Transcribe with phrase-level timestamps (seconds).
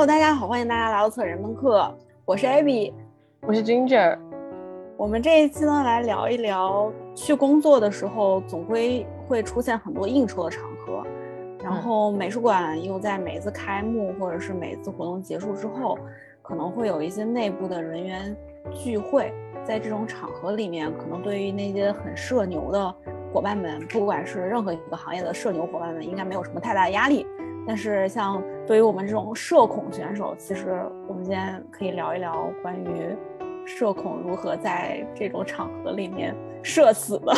[0.00, 1.94] Hello，大家好，欢迎大家来到策人们课，
[2.24, 2.90] 我是 Abby，
[3.42, 4.18] 我是 Ginger。
[4.96, 11.06] 我们这一期呢，来聊一聊去工作的时候，总归会出现很多应酬的场合，
[11.62, 15.98] 然后美术馆又在每次开幕或者是每次活动结束之后，
[16.40, 18.34] 可能会有一些内部的人员
[18.72, 19.30] 聚会，
[19.66, 22.94] 在这种场合里面，可能对于那些很社牛的
[23.34, 27.26] 伙伴们，不管是任何一个行业的社牛伙伴们，应该没有什么太大的压力。
[27.66, 33.16] 但是，像对于我们这种社恐选手，其实我们今天可以聊一聊关于
[33.66, 37.34] 社恐如何在这种场合里面社死的。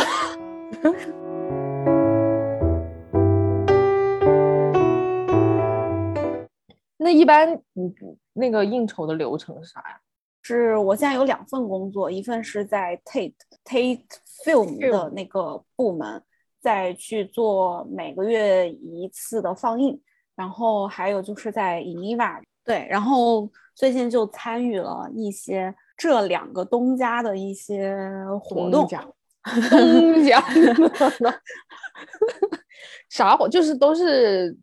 [6.99, 7.91] 那一般你
[8.35, 9.99] 那个应酬的流程是啥呀？
[10.43, 13.33] 是我现在有两份工作，一份是在 Tate
[13.65, 14.05] Tate
[14.45, 16.23] Film 的那个部门，
[16.61, 19.99] 在去做每个月一次的放映。
[20.35, 27.95] 然后还有就是在 Iniva 对，然后最近就参与了一些这两个东家的一些
[28.41, 28.73] 活动。
[28.83, 29.07] 东家，
[33.11, 33.49] 啥活？
[33.49, 34.57] 就是都是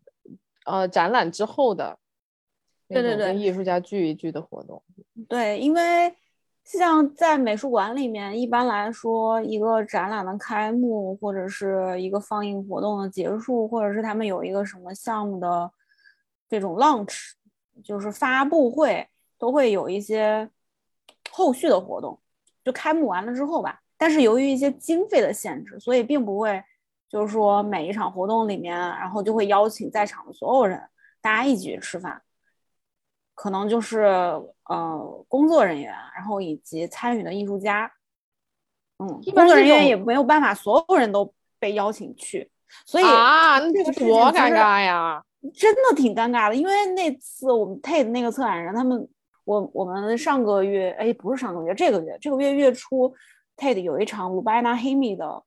[0.64, 1.98] 呃展览之后的，
[2.88, 4.82] 对对对，艺术家聚一聚的活动。
[5.28, 6.14] 对，因为
[6.64, 15.70] 像在美术馆里面，一般来说一个展览的开幕，或者是一个放映活动的结束，或者是他们有一个什么项目的。
[16.48, 17.30] 这种 launch
[17.84, 20.50] 就是发布会，都会有一些
[21.30, 22.18] 后续的活动，
[22.64, 23.80] 就开幕完了之后吧。
[23.96, 26.60] 但是由于一些经费的限制，所以并不会
[27.08, 30.82] 就是说每一场活动里面，然后就会邀请在场的所有人，
[31.20, 32.20] 大家一起去吃饭。
[33.36, 34.10] 可能就是
[34.70, 37.90] 呃工作人员，然后以及参与的艺术家，
[38.98, 42.48] 嗯，工作人员也没有办法所有人都被邀请去，
[42.86, 45.20] 所以啊，那这个多尴尬呀！
[45.52, 49.08] 真的挺尴尬的，因为那次我们 Tate 那个策展人，他们
[49.44, 53.12] 我我们上个月，哎，不是上个月，这个月这个月月初
[53.56, 55.42] ，Tate 有一场 Lubina Hemi 的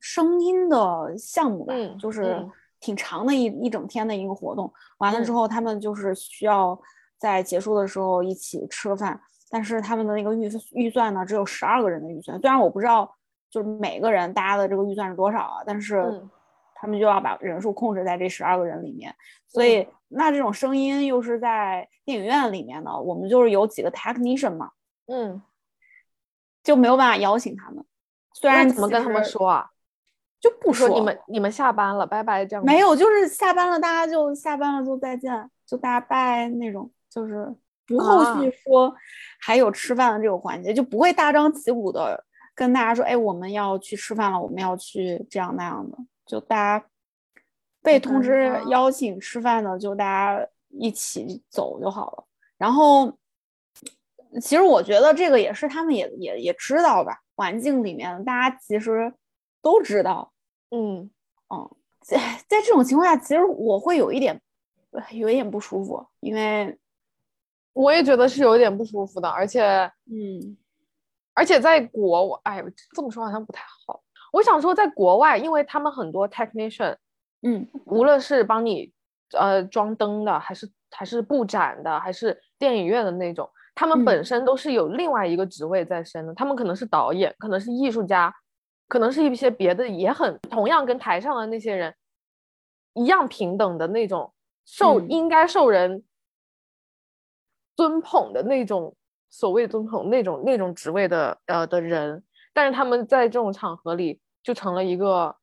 [0.00, 2.48] 声音的项目吧，就是
[2.80, 4.72] 挺长的一一整天的一个活动。
[4.98, 6.80] 完了之后，他们就是需要
[7.22, 12.40] 在结束的时候一起吃个饭，但是他们的那个预预算呢，只有十二个人的预算。
[12.40, 13.14] 虽然我不知道
[13.48, 16.22] 就是每个人大家的这个预算是多少啊，但是。
[16.84, 19.14] 他们就要把人数控制在这十二个人里面，
[19.46, 24.72] 所以那这种声音又是在电影院里面的，我们就是有几个 technician 嘛，
[25.06, 25.40] 嗯，
[26.64, 27.84] 就没有办法邀请他们。
[28.32, 29.70] 虽然怎么跟他们说啊？
[30.40, 32.64] 就不说你们你们下班了，拜拜这样。
[32.64, 37.52] 没有，就是下班了，大家就下班了，就再见，就大家拜那种，就是
[37.86, 38.94] 不后续说
[39.40, 42.24] 还有吃饭的这个环节，就不会大张旗鼓的
[42.54, 45.98] 跟大家说，哎，我们要去吃饭了，我们要去这样那样的。
[46.24, 46.86] 就大家
[47.82, 52.24] 被通知邀请吃饭的，就大家一起走就好了。
[52.56, 53.12] 然后，
[54.40, 59.12] 其实我觉得这个也是他们也也也知道吧，环境里面大家其实
[59.60, 60.32] 都知道。
[60.70, 61.10] 嗯
[61.52, 62.16] 嗯，在
[62.48, 64.40] 在这种情况下，其实我会有一点
[65.10, 66.78] 有一点不舒服，因为
[67.72, 69.62] 我也觉得是有点不舒服的，而且
[70.10, 70.56] 嗯，
[71.34, 72.62] 而且在国我哎，
[72.94, 74.02] 这么说好像不太好。
[74.32, 76.96] 我想说，在国外，因为他们很多 technician，
[77.42, 78.90] 嗯，无论是帮你
[79.32, 86.34] 呃装灯的，还是还是布展的，还是电影院的那种，他们本身都是有另外一个职位在身的。
[86.34, 88.34] 他们可能是导演，可能是艺术家，
[88.88, 91.94] 可能是一些别的，也很同样跟台上的那些人
[92.94, 94.32] 一样平等的那种
[94.64, 96.02] 受应该受人
[97.76, 98.94] 尊捧的那种
[99.30, 102.22] 所谓尊捧那种那种职位的呃的人。
[102.52, 105.34] 但是他们在这种场合里就成了一个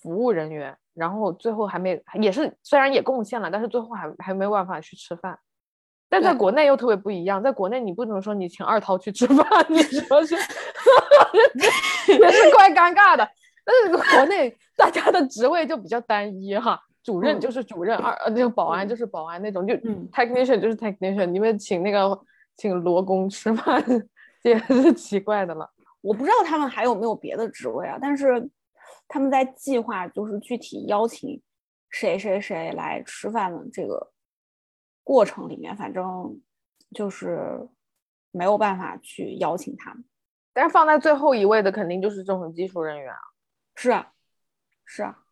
[0.00, 5.38] 服务人员，然后最后还没也是虽然也贡献了，但是最后还还没办法去吃饭。
[6.08, 10.36] 但在国内又特别不一样，在国内你不能说你请二涛去吃饭，你说是
[12.06, 13.28] 也是怪尴尬的。
[13.64, 19.74] 但是国内大家的职位就比较单一哈，主任就是主任，二呃那个保安就是保安那种，就
[20.10, 22.18] technician 就是 technician，你们请那个
[22.56, 23.84] 请罗工吃饭
[24.42, 25.70] 也是奇怪的了。
[26.00, 28.50] 我不知道他们还有没有别的职位啊，但是
[29.06, 31.40] 他们在计划就是具体邀请
[31.90, 34.10] 谁谁谁来吃饭的这个
[35.02, 36.40] 过程里面，反正
[36.94, 37.68] 就是
[38.30, 40.02] 没有办法去邀请他们。
[40.54, 43.18] 但是放在最后一位的肯定就是这种技术人员啊，
[43.74, 44.12] 是啊，
[44.84, 45.23] 是啊。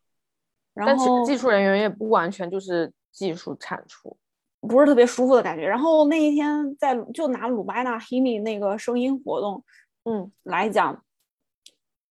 [0.75, 4.17] 但其实技术人员也不完全就是技术产出，
[4.61, 5.67] 不是特别舒服的感觉。
[5.67, 9.63] 然后那一天在就拿鲁班纳 Himi 那个声音活动。
[10.05, 11.05] 嗯，来讲，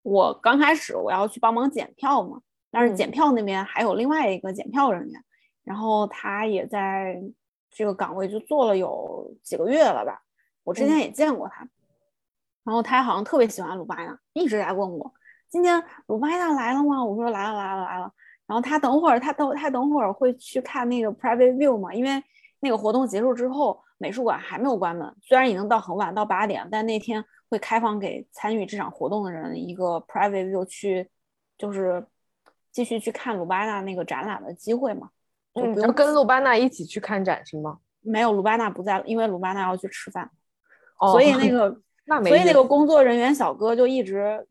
[0.01, 5.24] 我刚开始我要去帮忙检票嘛，但是检票那边还有另外一个检票人员，
[5.63, 7.21] 然后他也在
[7.69, 10.24] 这个岗位就做了有几个月了吧。
[10.63, 11.68] 我之前也见过他，
[12.63, 15.13] 然后他好像特别喜欢鲁班纳，一直在问我
[15.48, 17.06] 今天鲁巴纳来了吗？
[17.06, 18.12] 我说来了来了来了。
[18.47, 22.23] 然后他等会儿他等他等会儿会去看那个 private view 嘛，因为
[22.61, 31.07] 那个活动结束之后美术馆还没有关门，虽然已经到很晚到八点，但那天会开放给参与这场活动的人一个 private view 去，
[31.57, 32.05] 就是
[32.71, 35.09] 继续去看鲁巴纳那个展览的机会嘛。
[35.53, 37.79] 嗯，要跟鲁巴纳一起去看展是吗？
[38.01, 40.29] 没有，鲁巴纳不在了，因为鲁巴纳要去吃饭，
[41.11, 44.47] 所以那个 那所以那个工作人员小哥就一直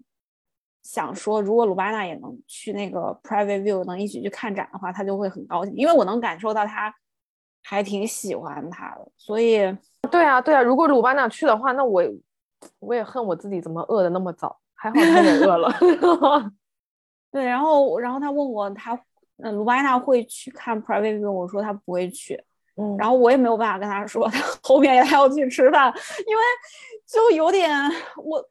[0.87, 6.95] 想说，如果鲁班纳也能去那个 private view 能一起去看展的话，他就会很高兴，因为我能感受到他
[7.65, 9.57] 还挺喜欢他的，所以
[10.11, 12.03] 对啊对啊，如果鲁班纳去的话，那我
[12.79, 15.73] 我也恨我自己怎么饿的那么早，还好他也饿了。
[17.33, 18.99] 对，然后然后他问我他。
[19.39, 22.43] 嗯，鲁巴纳会去看 private view，我说他不会去，
[22.77, 25.93] 嗯，然后我也没有办法跟他说，他后面还要去吃饭，
[26.27, 26.43] 因为
[27.07, 27.71] 就有点
[28.17, 28.43] 我，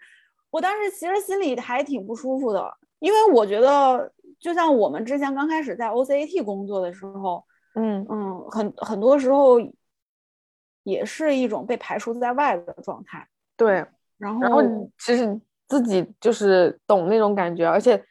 [0.55, 4.09] 我当时其实心里还挺不舒服的，因为我觉得
[4.39, 7.43] 就像我们之前刚开始在 OCAT 工作的时候，
[7.75, 9.57] 嗯嗯，很很多时候
[10.83, 13.85] 也是一种被排除在外的状态，对，
[14.17, 14.61] 然后然后
[14.97, 15.37] 其实
[15.67, 18.01] 自己就是懂那种感觉，而且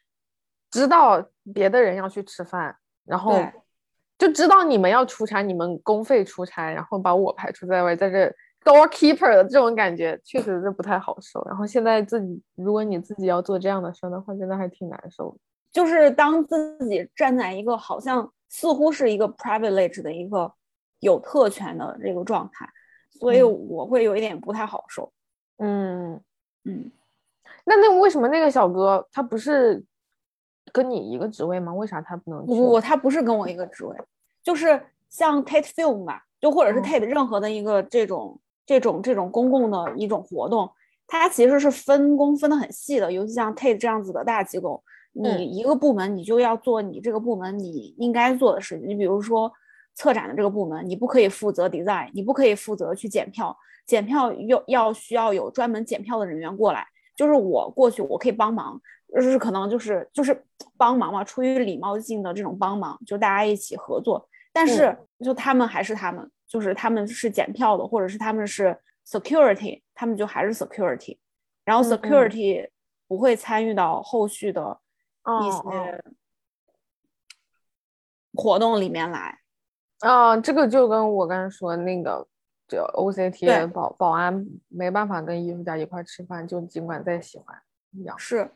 [0.70, 1.26] 知道。
[1.52, 2.74] 别的人要去吃饭，
[3.04, 3.38] 然后
[4.16, 11.44] 就知道你们要出差，你们公费出差，然后把我排除在外，在这 doorkeeper 的这种感觉确实是不太好受。
[11.46, 15.38] 然后现在自己，如果你自己要做这样的事的话，真的还挺难受的。
[15.70, 20.52] 就是当自己站在一个好像似乎是一个 privilege 的一个
[21.00, 22.68] 有特权的这个状态，
[23.10, 25.12] 所以我会有一点不太好受。
[25.58, 26.20] 嗯
[26.64, 26.90] 嗯，
[27.64, 29.84] 那那为什么那个小哥他不是？
[30.72, 31.72] 跟你一个职位吗？
[31.72, 32.44] 为啥他不能？
[32.44, 33.96] 不不，他不是跟我一个职位，
[34.42, 40.70] 就是像 Tate Film 吧，就或者是 Tate 任何的一个这种这种这种公共的一种活动，
[41.06, 43.12] 它其实是分工分得很细的。
[43.12, 44.82] 尤其像 Tate 这样子的大机构，
[45.12, 48.88] 你一个部门你就要做你这个部门你应该做的事情。
[48.88, 49.52] 你比如说
[49.94, 53.56] 策展的这个部门，你不可以负责 design，你不可以负责去检票，
[53.86, 56.86] 检票要要需要有专门检票的人员过来，
[57.16, 58.80] 就是我过去我可以帮忙。
[59.14, 60.44] 就是可能就是就是
[60.76, 64.28] 帮忙嘛，出于礼貌性的这种帮忙，就大家一起合作。
[64.52, 71.18] 但是就他们还是他们，就是他们是检票的，或者是他们是 security，他们就还是 security。
[71.64, 72.70] 然后 security
[73.08, 74.78] 不会参与到后续的
[75.42, 76.04] 一些
[78.34, 79.40] 活动里面来。
[79.98, 82.24] 啊，这个就跟我刚才说那个，
[82.68, 87.60] 就 OCT 保保安没办法跟艺术家一块吃饭，就尽管再喜欢
[87.90, 88.16] 一样。
[88.16, 88.48] 是。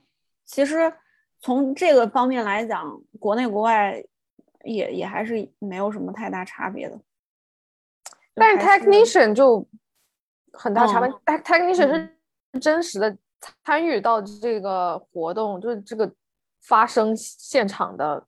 [0.45, 0.95] 其实
[1.41, 4.01] 从这个方面来讲，国内国外
[4.63, 6.97] 也也还是没有什么太大差别的。
[8.39, 9.67] 但是 technician 就
[10.53, 12.09] 很大差别，technician
[12.53, 13.17] 是真实的
[13.65, 16.11] 参与到这个活动，就是这个
[16.63, 18.27] 发生现场的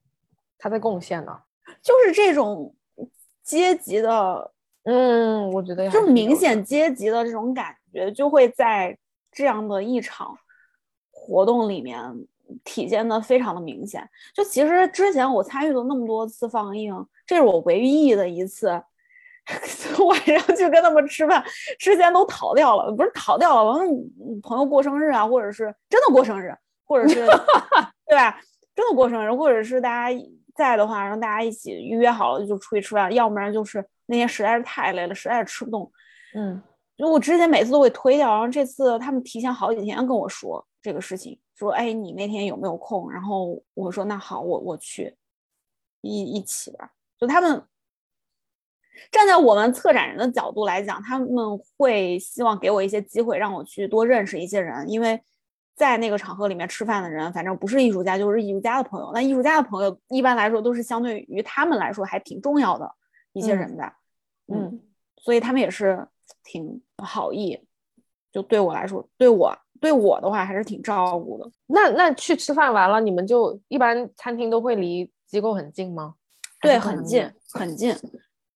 [0.57, 1.37] 他在贡献呢。
[1.81, 2.75] 就是这种
[3.43, 4.51] 阶级的，
[4.83, 8.97] 嗯，我觉得就明显阶级的这种感觉，就会在
[9.31, 10.37] 这样的一场。
[11.13, 11.95] 活动里面
[12.63, 16.95] 体现的非常的明显，就其实之前我参与了那么多次放映，
[17.27, 18.81] 这是我唯一的一次
[20.07, 21.43] 晚上去跟他们吃饭，
[21.79, 23.93] 之前都逃掉了，不是逃掉了，完了
[24.41, 26.55] 朋友过生日啊，或者是真的过生日，
[26.85, 27.25] 或者是
[28.07, 28.39] 对吧？
[28.75, 30.19] 真的过生日，或者是大家
[30.55, 35.91] 在的话，让大家一起预约好了就出去吃饭，要不然就是那天实在是太累了，实在是吃不动。
[36.35, 36.61] 嗯，
[36.97, 40.65] 就我之前每次都会推掉，然后这次他们提前好几天跟我说。
[40.83, 43.11] 这个事情说，哎，你那天有没有空？
[43.11, 45.15] 然后我说，那好，我我去
[46.01, 46.89] 一一起吧。
[47.19, 47.63] 就他们
[49.11, 51.29] 站在我们策展人的角度来讲，他们
[51.77, 54.87] 会希望给我一些机会，让我去多认识一些人。
[54.89, 55.21] 因为
[55.75, 59.11] 在那个场合里面吃饭的人，反正不是艺术家就是艺术家的朋友。
[59.13, 62.91] 那艺术家的朋友一般来说都是相对于他们来说还挺重要的
[63.33, 63.93] 一些人的，
[64.47, 64.79] 嗯，
[65.17, 66.07] 所以他们也是
[66.43, 67.59] 挺好意，
[68.31, 69.57] 就对我来说，对我。
[69.79, 71.51] 对我的话还是挺照顾的。
[71.65, 76.13] 那那去吃饭完了，你们就一般餐厅都会离机构很近吗？
[76.61, 77.91] 对，很近很近。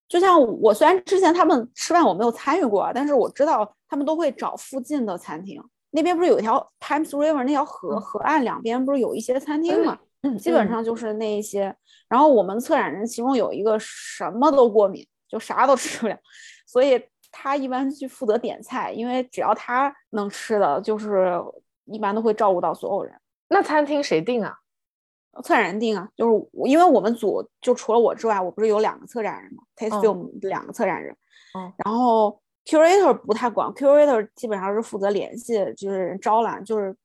[0.07, 5.61] 就像我虽然之前他们吃饭我没有参与过，但是我知道他们都会找附近的餐厅。
[5.91, 9.97] 那边不是有一条 Times River 那条河河岸两边不是有一些餐厅嘛？
[10.21, 11.75] 嗯基本上就是那一些。
[12.09, 16.17] 然后我们策展人其中有一个什么都过敏，就啥都吃不了，
[16.65, 17.03] 所以。
[17.37, 21.37] 他一般去负责点菜，因为只要他能吃的，就是
[21.83, 23.13] 一般都会照顾到所有人。
[23.49, 24.57] 那餐厅谁定啊？
[25.43, 31.13] 策展人定啊，就是因为我们组就除了我之外，我不是有两个策展人嘛，Taste Film 两个策展人，
[31.57, 36.95] 嗯，然后 Curator 不太管，Curator 基本上是负责联系，就是招揽，就是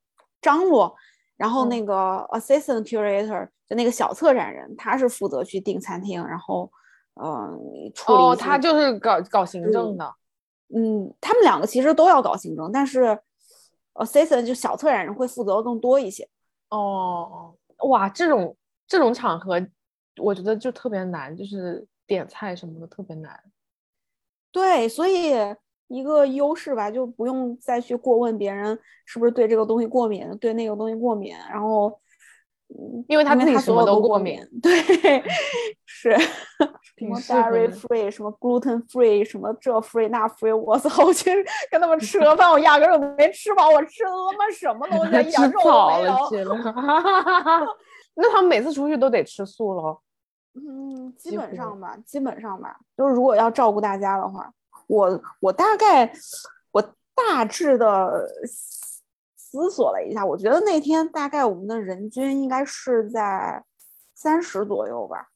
[0.41, 0.95] 张罗，
[1.37, 6.71] 然后那个 Assistant Curator 就那个小策展人，他是负责去订餐厅，然后
[7.21, 8.19] 嗯处理。
[8.23, 10.15] 哦，他就是搞搞行政的，
[10.73, 13.19] 嗯，他们两个其实都要搞行政，但是
[13.95, 16.29] Assistant 就小策展人会负责更多一些。
[16.69, 17.55] 哦。
[17.89, 18.57] 哇，这种
[18.87, 19.61] 这种场合，
[20.17, 23.41] 我觉得就特别难，就是点菜什么的特别难。
[24.53, 25.33] 对，所以
[25.89, 32.01] 一个优势吧，就不用再去过问别人是不是对这个东西过敏，对那个东西过敏，然后，
[33.09, 34.41] 因为他自己什么都过敏。
[34.63, 34.73] 对，
[35.85, 41.05] 是什么 dairy free，什么 gluten free，什么这 free 那 free，我操！
[41.05, 46.15] 我其实跟他们吃个饭，我压根儿都没吃饱，我吃的他妈什么东西， 一点肉都没有。
[48.15, 49.99] 那他们每次出去都得吃素喽？
[50.55, 52.77] 嗯，基本上吧，基本上吧。
[52.97, 54.53] 就是如果要照顾大家的话，
[54.89, 56.13] 我我大概
[56.73, 56.83] 我
[57.15, 58.29] 大致的
[59.51, 63.63] 思索了一下，我觉得那天大概我们的人均应该是在
[64.15, 65.27] 三十左右吧。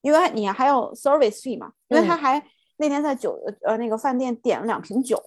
[0.00, 2.42] 因为你还有 service fee 嘛，因为他还
[2.78, 5.22] 那天在酒呃那个饭店点了两瓶酒，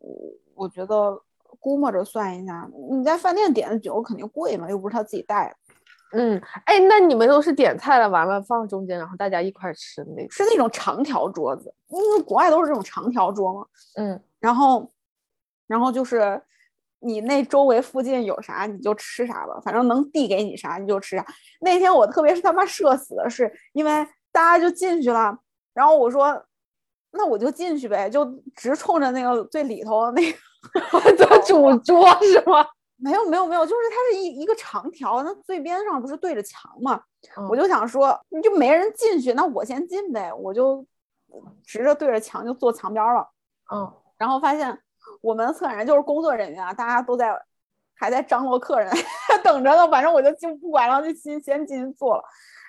[0.00, 1.20] 我我觉得
[1.60, 5.56] 估摸着算一下，你在饭店点的酒肯定贵嘛，又不是他自己带的。
[6.16, 10.26] 嗯，哎，那你们都是点菜了，完了放中间，然后大家一块吃那？
[10.30, 13.66] 是那种长条桌子，因为国外都是这种长条桌嘛。
[13.96, 14.90] 嗯，然后，
[15.66, 16.40] 然后就是
[17.04, 21.26] 你那周围附近有啥你就吃啥吧，反正能递给你啥你就吃啥。
[21.60, 23.90] 那天我特别是他妈社死的是，因为
[24.32, 25.38] 大家就进去了，
[25.72, 26.44] 然后我说，
[27.12, 28.24] 那我就进去呗，就
[28.56, 30.38] 直冲着那个最里头那个
[31.46, 32.66] 主桌是吗？
[32.96, 37.00] 没有没有没有，就是它是一一个长条，那最边上不是对着墙嘛？
[37.50, 40.86] 我就想说，你就没人进去，那我先进呗，我就
[41.64, 43.28] 直着对着墙就坐墙边了。
[43.72, 44.78] 嗯，然后发现
[45.24, 47.34] 我们策展人就是工作人员啊，大家都在
[47.96, 48.92] 还在张罗客人
[49.42, 52.22] 等着呢，反正我就就不管了，就先先进去坐了。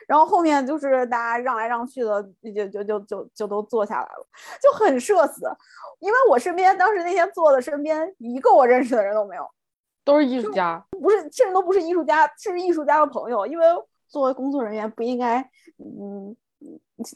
[0.07, 2.23] 然后后面就是大家让来让去的，
[2.55, 4.27] 就就就就就都坐下来了，
[4.61, 5.41] 就很社死，
[5.99, 9.45] 因为我身边当时那天坐的身边一个我认识的人都没有。
[10.05, 13.47] 都是艺术家，不是，甚至都不是艺术家，是艺术家的朋友。
[13.47, 13.65] 因为
[14.07, 15.41] 作为工作人员，不应该，
[15.79, 16.35] 嗯，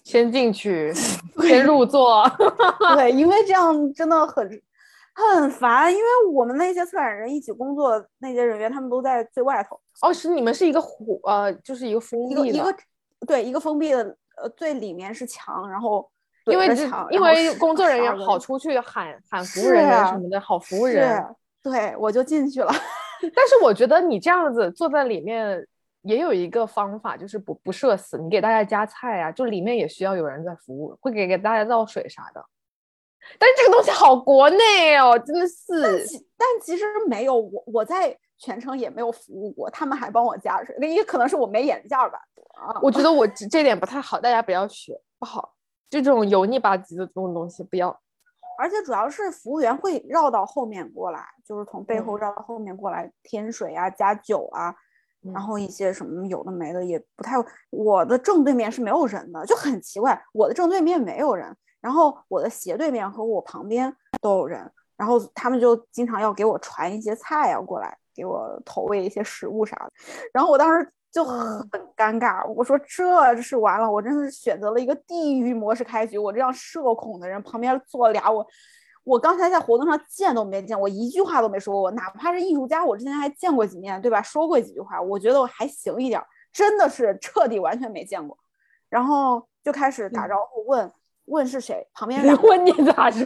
[0.03, 0.91] 先进去，
[1.39, 2.23] 先入座。
[2.97, 4.59] 对，因为这样真的很
[5.33, 5.91] 很烦。
[5.91, 9.79] 因为我们那些策展人一起工作，那些人员他们都在最外头。
[10.01, 12.75] 哦，是你们是一个虎，呃，就是一个封闭的，一个
[13.27, 16.09] 对，一个封闭的，呃，最里面是墙，然后
[16.45, 16.67] 因为
[17.11, 21.23] 因为工作人员跑出去喊喊服务人员什么的，好服务人。
[21.61, 22.71] 对，我就进去了。
[23.35, 25.67] 但是我觉得你这样子坐在里面
[26.03, 28.17] 也有一个方法，就是不不社死。
[28.17, 32.41] 你给大家夹菜啊，就里面也需要有人在服务，会给给大家倒水啥的。
[33.37, 36.19] 但是这个东西好国内哦，真的是。
[36.37, 40.75] 但其实没有，我我在全程也没有服务过，他们还帮我加水。
[40.79, 42.19] 那也可能是我没眼力儿吧。
[42.55, 45.55] 啊，我觉得我这点不太好，大家不要学，不好。
[45.89, 47.99] 就这种油腻吧唧的这种东西不要。
[48.57, 54.75] 而且主要是服务员会绕到后面过来，就是从背后绕到后面过来添水啊、加酒啊，
[55.33, 57.35] 然后一些什么有的没的也不太。
[57.69, 60.21] 我的正对面是没有人的，就很奇怪。
[60.33, 69.91] 我的正对面没有人，然后我的斜对面和我旁边都有人，然后他们就经常要给我传一些菜啊过来，给我投喂一些食物啥的。
[70.33, 70.91] 然后我当时。
[71.11, 71.67] 就很
[71.97, 76.19] 尴尬，我说这是完了，我真的是选择了一个地狱模式开局。
[76.19, 78.45] 我这样社恐的人，旁边坐俩我，
[79.03, 81.81] 我刚才在活动上见都没见，我一句话都没说过。
[81.81, 84.21] 我哪怕是艺术家，我之前还见过几面，对吧？
[84.21, 88.37] 说过几句话，我觉得我还行一点，真的是彻底完全没见过。
[88.87, 90.91] 然后就开始打招呼，问
[91.29, 93.25] 问是谁，旁边人问你咋说？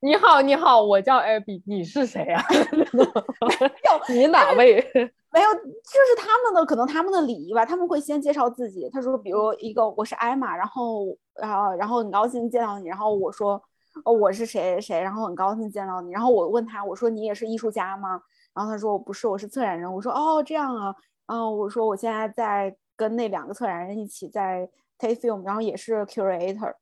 [0.00, 2.42] 你好，你好，我叫艾比，你是谁啊？
[4.08, 4.84] 你哪位？
[5.32, 8.90] 没有，就是他们的可能他们的礼仪吧，他们会先介绍自己。
[8.90, 11.06] 他说，比如一个我是艾玛，然后
[11.36, 13.62] 然后然后很高兴见到你，然后我说
[14.04, 18.20] 哦我是谁谁，然后很高兴见到你，然后我问他我说你也是艺术家吗？
[18.52, 19.90] 然后他说我不是，我是策展人。
[19.90, 20.94] 我说哦这样啊，
[21.26, 24.68] 嗯我说我现在在跟那两个策展人一起在
[24.98, 26.74] take film，然后也是 curator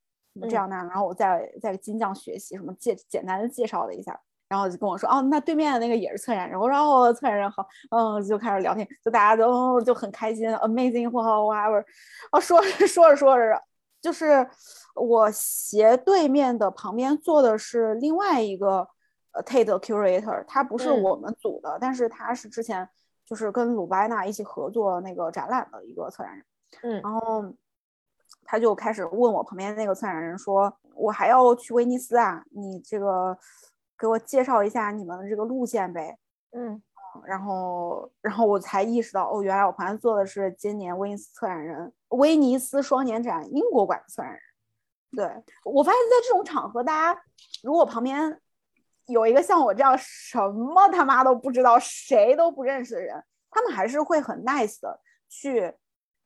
[0.43, 4.21] 这样那样，然后我在在金匠学习什么介简单的介绍了一下。
[4.49, 6.59] 然后就跟我说，哦，那对面的那个也是策展人。
[6.59, 11.85] 我说，哦，策展人好，嗯，就开始聊天，就大家都就很开心，amazing 或 whatever。
[12.33, 13.63] 哦，说着 说着说着，
[14.03, 14.45] 就是
[14.97, 18.89] 我斜对面的旁边坐的是另外一个
[19.31, 22.89] 呃 Tate curator，他不是我们组的，但是他是之前
[23.25, 26.45] 就是跟鲁白纳一起合作那个展览的一个策展人。
[26.83, 27.45] 嗯，然后
[28.51, 33.39] 他就开始问我旁边那个策展人说：“我还要去威尼斯啊，你这个
[33.97, 36.19] 给我介绍一下你们的这个路线呗。”
[36.51, 36.83] 嗯，
[37.25, 44.41] 然后，然后我才意识到，哦，原来我旁边坐的是今年威尼斯策展人，威尼斯双年展英国馆的策展人。
[45.13, 45.25] 对
[45.65, 47.23] 我发现，在这种场合，大家
[47.63, 48.37] 如果旁边
[49.07, 55.73] 有一个像我这样什么他妈都不知道、谁都不认识的人，他们还是会很 nice 的去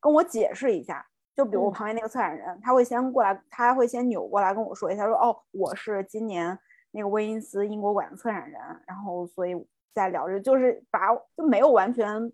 [0.00, 1.06] 跟我解释一下。
[1.36, 6.58] 就比如我旁边那个策展人，他会先过来，他会先扭过来跟我说一下，说：“哦，我是今年
[6.92, 12.32] 那个威尼斯英国馆的策展人。”然后，所以在聊着，就是把就没有完全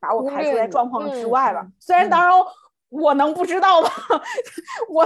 [0.00, 1.66] 把我排除在状况之外吧。
[1.78, 2.32] 虽然当然。
[2.90, 3.88] 我能不知道吗？
[4.88, 5.04] 我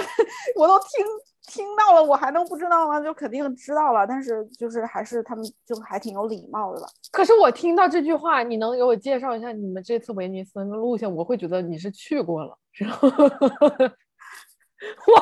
[0.56, 1.06] 我都听
[1.48, 3.00] 听到了，我还能不知道吗？
[3.00, 6.86] 就肯定知道了，但是就是还是他们就还挺有礼貌的吧。
[7.10, 11.12] 可是我听到这句话，你能给我介绍一下你们这次威尼斯的路线？
[11.12, 13.26] 我会觉得你是去过了，然后 我不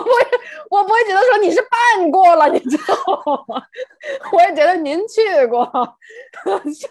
[0.04, 0.10] 会，
[0.70, 2.94] 我不会觉得说你是办过了，你知道
[3.48, 3.62] 吗？
[4.32, 5.64] 我也觉得您去过，
[6.44, 6.88] 就。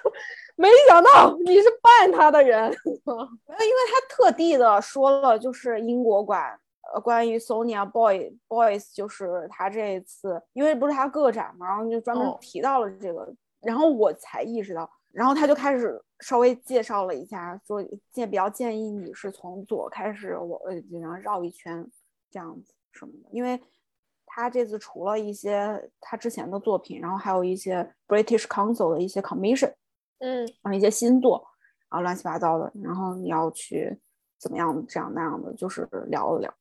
[0.57, 6.57] 没想到你是办他的人，因为他特地的说了，就是英国馆，
[6.93, 20.61] 呃，关于 Sonia Boy Boys，就是他这一次，因为不是他个展嘛，然后就专门提到了这个，然后我才意识到，然后他就开始稍微介绍了一下，说建比较建议你是从左开始，我
[21.01, 21.89] 然后绕一圈
[22.29, 23.61] 这样子什么的，因为
[24.25, 29.73] 他这次除了一些他之前的作品，然后还有一些 British Council 的一些 Commission。
[30.19, 31.45] 嗯，然后一些新作，
[31.89, 33.99] 然后乱七八糟的，然后你要去
[34.39, 36.55] 怎么样这样那样的，就是聊了聊，嗯，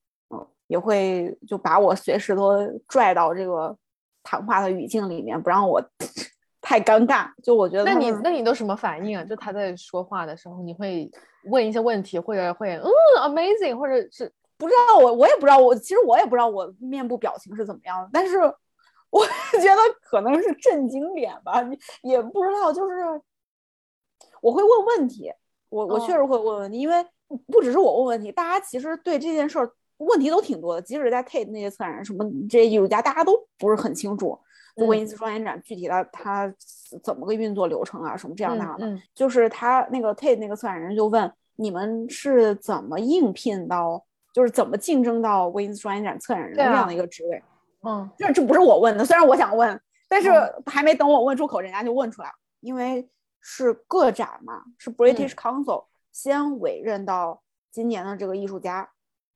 [0.67, 3.77] 也会就把我随时都拽到这个
[4.23, 5.83] 谈话的语境里面，不让我
[6.61, 7.29] 太尴尬。
[7.43, 9.25] 就我觉得，那你那你都什么反应啊？
[9.25, 11.11] 就他在说话的时候，你会
[11.45, 12.91] 问一些问题，或者会嗯
[13.23, 18.39] ，amazing，或者是不知道我我也不知道我其实我也不知道我面部表情是怎么样的，但是
[19.11, 19.25] 我
[19.61, 21.63] 觉得可能是震惊脸吧，
[22.03, 23.21] 也不知道就是。
[24.41, 25.33] 我会问问题，
[25.71, 27.03] 我我确实会问问题，因为
[27.47, 30.83] 不只是我问问题，大家其实对这件事儿问题都挺多的。
[30.83, 34.39] 即使在 Tate 那些策展人，什么这些艺术家，大家都不是很清楚
[34.77, 36.53] 就威尼斯双年展具体的它
[37.03, 38.99] 怎么个运作流程啊，什么这样那样的。
[39.15, 47.43] 就是他那个 Tate 那个策展人就问你们是怎么应聘到，就是怎么竞争到威尼斯双年展策展人的这样的一个职位？
[47.83, 50.31] 嗯，这这不是我问的，虽然我想问，但是
[50.67, 53.09] 还没等我问出口，人家就问出来了，因为。
[53.47, 54.63] 是个展嘛？
[54.79, 58.89] 是 British Council 先委任到今年的这个艺术家，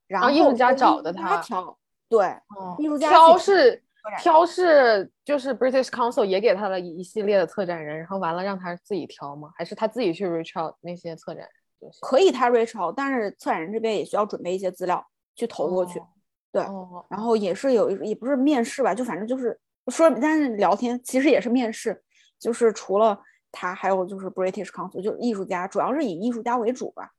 [0.08, 2.34] 然后艺术家找的他挑，对，
[2.78, 3.82] 艺术家挑是
[4.20, 9.50] 挑是就是 British Council 也给他了一系列的策展人，然后完了让他自己挑吗？
[9.54, 11.46] 还是他自己去 reach out 那些策展
[11.80, 11.92] 人？
[12.00, 16.02] 可以他 reach out，但是策展人这边也需要准备一些资料去投过去，
[16.50, 16.62] 对，
[17.08, 22.02] 然后也是有也不是面试吧，就反正就是说，但是聊天其实也是面试，
[22.38, 23.20] 就是除了。
[23.50, 27.10] 他还有就是 British Council，就是艺术家，主要是以艺术家为主吧。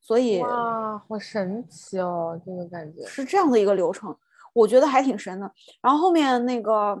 [0.00, 4.16] 所以哇，好神奇哦，这个感觉是这样的一个流程，
[4.52, 5.50] 我觉得还挺神的。
[5.80, 6.98] 然后后面那个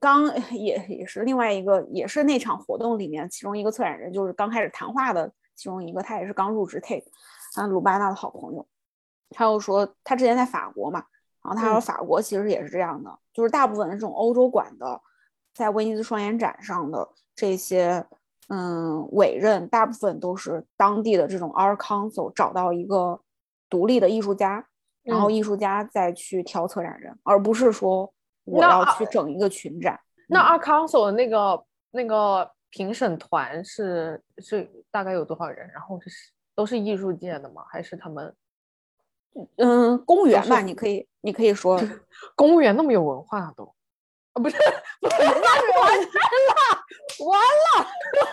[0.00, 7.04] 刚 也也是另外一个，也是那场活动里面其中一个策展人，就是刚开始谈话的其中一个，他也是刚入职 Take，
[7.56, 8.66] 啊，鲁班纳的好朋友。
[9.30, 11.04] 他又说他之前在法国嘛，
[11.42, 15.00] 然后他说法国其实也是这样的，就是大部分的这种欧洲馆的。
[15.52, 18.04] 在威尼斯双年展上的这些，
[18.48, 23.20] 嗯，委任大部分都是当地的这种 art council 找到一个
[23.70, 24.66] 独立的艺术家，
[25.02, 28.12] 然后艺术家再去挑策展人，而不是说
[28.44, 29.98] 我要去整一个群展。
[30.28, 35.70] 那 art council 的那个那个评审团是是大概有多少人？
[35.72, 36.10] 然后是
[36.54, 37.64] 都是艺术界的吗？
[37.70, 38.34] 还是他们？
[39.56, 41.80] 嗯，公务员吧，你可以你可以说
[42.36, 43.64] 公务员那么有文化都。
[44.32, 44.56] 啊，不是，
[45.00, 46.04] 不是， 人家是完了，
[47.26, 47.86] 完了，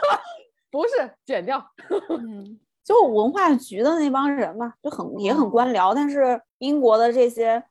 [0.72, 1.64] 不是，剪掉。
[2.10, 5.94] 嗯， 就文化局的那帮人嘛，就很也很官僚。
[5.94, 7.64] 但是英国的这些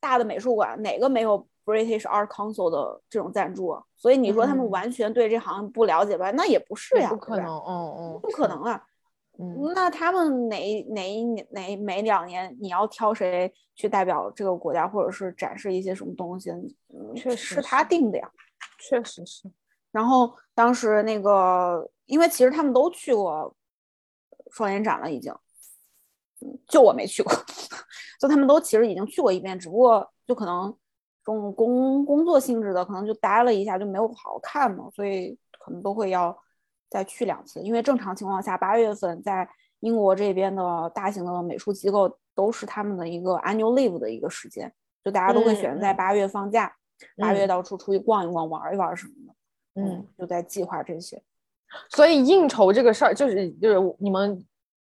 [0.00, 3.80] 大的美术馆，哪个没有 British Art Council 的这种赞助？
[3.96, 6.30] 所以你说他们完全对这行不了解吧？
[6.32, 8.82] 那也不是呀，不可能，嗯嗯，不可能啊。
[9.74, 16.50] 那他们哪哪一年哪每两年你要挑谁去代表这个国家，或者是展示一些什么东西？
[17.16, 18.30] 确实是他定的呀，
[18.78, 19.50] 确实是。
[19.92, 23.54] 然后当时那个，因为其实他们都去过
[24.50, 25.34] 双年展了，已经，
[26.68, 27.32] 就我没去过，
[28.20, 30.70] 就他们都其实已经去过一遍，只不过就可能
[31.24, 36.36] 这种工工作性质的，可能就待了一下就没有好好看嘛，所以可能都会要
[36.88, 39.48] 再去两次，因为正常情况下八月份在
[39.80, 44.72] 英国这边的大型的美术机构都是他们的一个 annual leave 的一个时间，
[45.02, 46.74] 就大家都会选在八月放假，
[47.16, 49.34] 八月到处出去逛一逛、玩一玩什么的。
[49.74, 51.22] 嗯，就在计划这些。
[51.88, 54.44] 所以应酬这个事儿，就是就是你们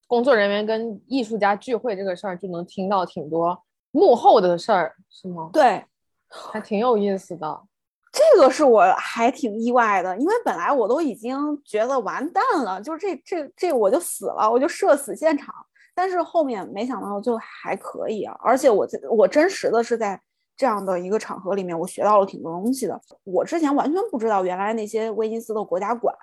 [0.06, 5.50] 工作人员跟艺术家聚会这个事儿，就能听到挺多幕后的事儿，是吗？
[5.52, 5.84] 对，
[6.30, 7.62] 还挺有意思的。
[8.12, 15.54] 这个是我还挺意外的，因为本来我都已经觉得完蛋了，就是这这这我就死了，我就社死现场。
[15.94, 20.20] 但是后面没想到就还可以啊，而且我我真实的是在
[20.58, 23.00] 这样的一个场合里面，我学到了挺多东西的。
[23.24, 26.14] 我之前完全不知道，原来那些威尼斯的国家馆。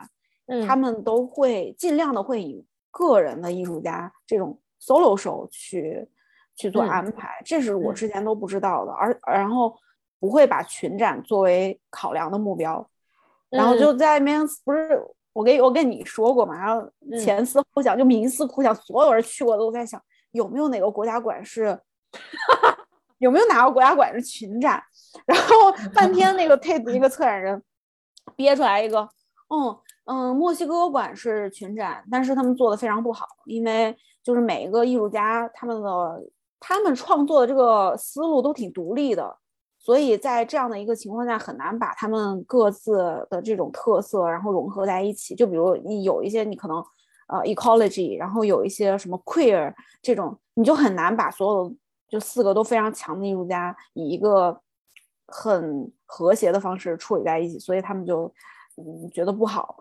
[0.67, 6.07] 他们都会尽量的会以个人的艺术家这种 solo show 去
[6.55, 9.75] 去做安排，这是我之前都不知道的，而然后
[10.21, 12.87] 不会把群展作为考量的目标，
[13.49, 16.87] 然后就在那边不是我跟我跟你说过嘛，然后
[17.19, 19.99] 前思后想就冥思苦想，所有人去过都在想
[20.33, 21.81] 有没有哪个国家馆是
[23.25, 24.83] 有没有哪个国家馆是群展，
[25.27, 27.63] 然后半天那个 Tate 一个策展人
[28.37, 29.01] 憋出来一个，
[29.49, 29.77] 嗯。
[30.07, 36.23] 嗯，墨西哥馆是群展，但是他们做的非常不好，因为就是每一个艺术家他们的
[36.61, 39.35] 他们创作的这个思路都挺独立的，
[39.79, 45.35] 所以在这样的一个情况下，很难把他们各自的这种特色然后融合在一起。
[45.35, 46.77] 就比如你有一些你可能
[47.29, 51.75] 呃 ecology，然后有一些什么 queer 这种，你就很难把所有的
[52.15, 54.59] 就四个都非常强的艺术家以一个
[55.27, 58.33] 很和谐的方式处理在一起，所以他们就。
[58.77, 59.77] 嗯，觉得不好，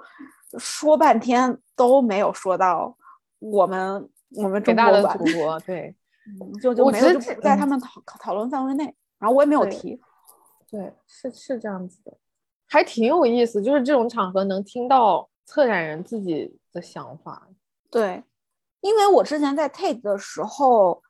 [0.59, 2.95] 说半天都没有说到
[3.39, 5.23] 我们我们中国的祖。
[5.33, 5.95] 国，对，
[6.61, 8.83] 就就没有就不在他们讨讨论范围内，
[9.17, 9.99] 然后我也没有提，
[10.69, 12.15] 对，是是这样子的，
[12.69, 17.47] 还挺有意思，就是这种场合能听到策展人自己的想法，
[17.89, 18.23] 对，
[18.81, 21.01] 因为我之前在 Tate 的时候，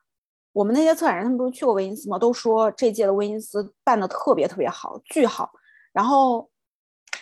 [0.54, 2.18] 我们那些策展人他们不是去过威尼斯吗？
[2.18, 5.50] 都说这届的威尼斯办的特别特别好，巨好，
[5.92, 6.48] 然后。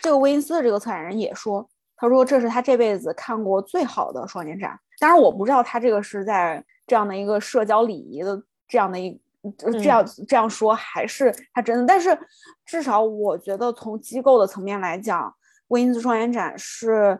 [0.01, 1.65] 这个威尼斯的这个策展人也说，
[1.95, 4.77] 他说这是他这辈子看过最好的双年展。
[4.99, 9.17] 当然，我不知道他这个是在这样的一个社交礼仪的这样的一
[9.71, 11.85] 这样这样说，还是他真的。
[11.85, 12.17] 但是
[12.65, 15.33] 至少我觉得从机构的层面来讲，
[15.69, 17.17] 威尼斯双年展是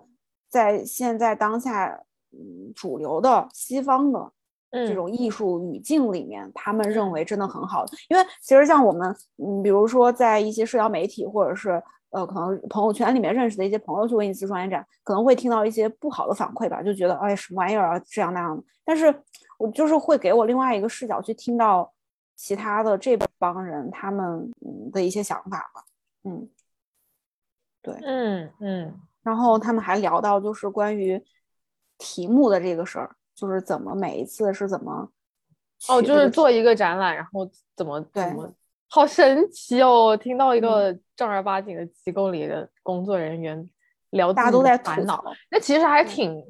[0.49, 4.29] 在现在当下嗯主流的西方的
[4.73, 7.85] 这种艺术语境里面，他们认为真的很好。
[8.09, 11.81] 因为其实像我们嗯，比如说在一些社交媒体或者是。
[12.15, 18.63] 呃，可能朋友圈里面认识的一些朋友去威尼斯双年展，可能会听到一些不好的反馈吧，就觉得哎什么玩意儿啊这样那样的。
[18.85, 19.11] 但是
[19.57, 21.91] 我就是会给我另外一个视角去听到
[22.35, 24.53] 其他的这帮人他们
[24.91, 25.83] 的一些想法吧。
[26.25, 26.47] 嗯，
[27.81, 29.01] 对，嗯嗯。
[29.23, 31.19] 然后他们还聊到就是关于
[31.97, 35.09] 题目的这个事儿，就是怎么每一次是怎么
[35.89, 38.53] 哦，就是做一个展览，然后怎么怎么。
[38.89, 40.15] 好神奇哦！
[40.15, 43.67] 听到一个正儿八经的机构里的工作人员
[44.11, 46.45] 聊，大家都在烦恼，那其实还挺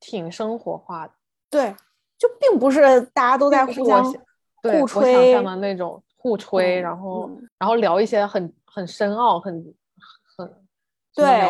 [0.00, 1.12] 挺生活化的。
[1.50, 1.76] 对，
[2.16, 4.02] 就并不是大家都在互相
[4.62, 9.74] 互吹的那种互吹，然后然后聊一些很很深奥、很很
[11.14, 11.40] 对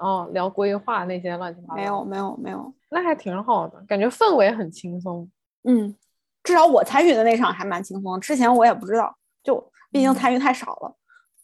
[0.00, 1.76] 哦聊规划那些乱七八糟。
[1.76, 5.30] 没有没有没有，那还挺好的，感觉氛围很轻松。
[5.64, 5.94] 嗯，
[6.42, 9.70] 至少我参与的那场还蛮轻松，之前我也不知道就。
[9.92, 10.96] 毕竟参与太少了，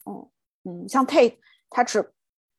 [0.06, 0.26] 嗯
[0.64, 1.36] 嗯，像 Tate，
[1.68, 2.14] 他只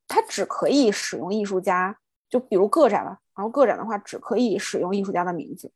[0.08, 1.98] 他只可以使用艺术家，
[2.30, 5.72] 就比如个展吧，然后个展的话只可以使用艺术家的名字。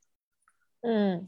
[0.81, 1.27] 嗯，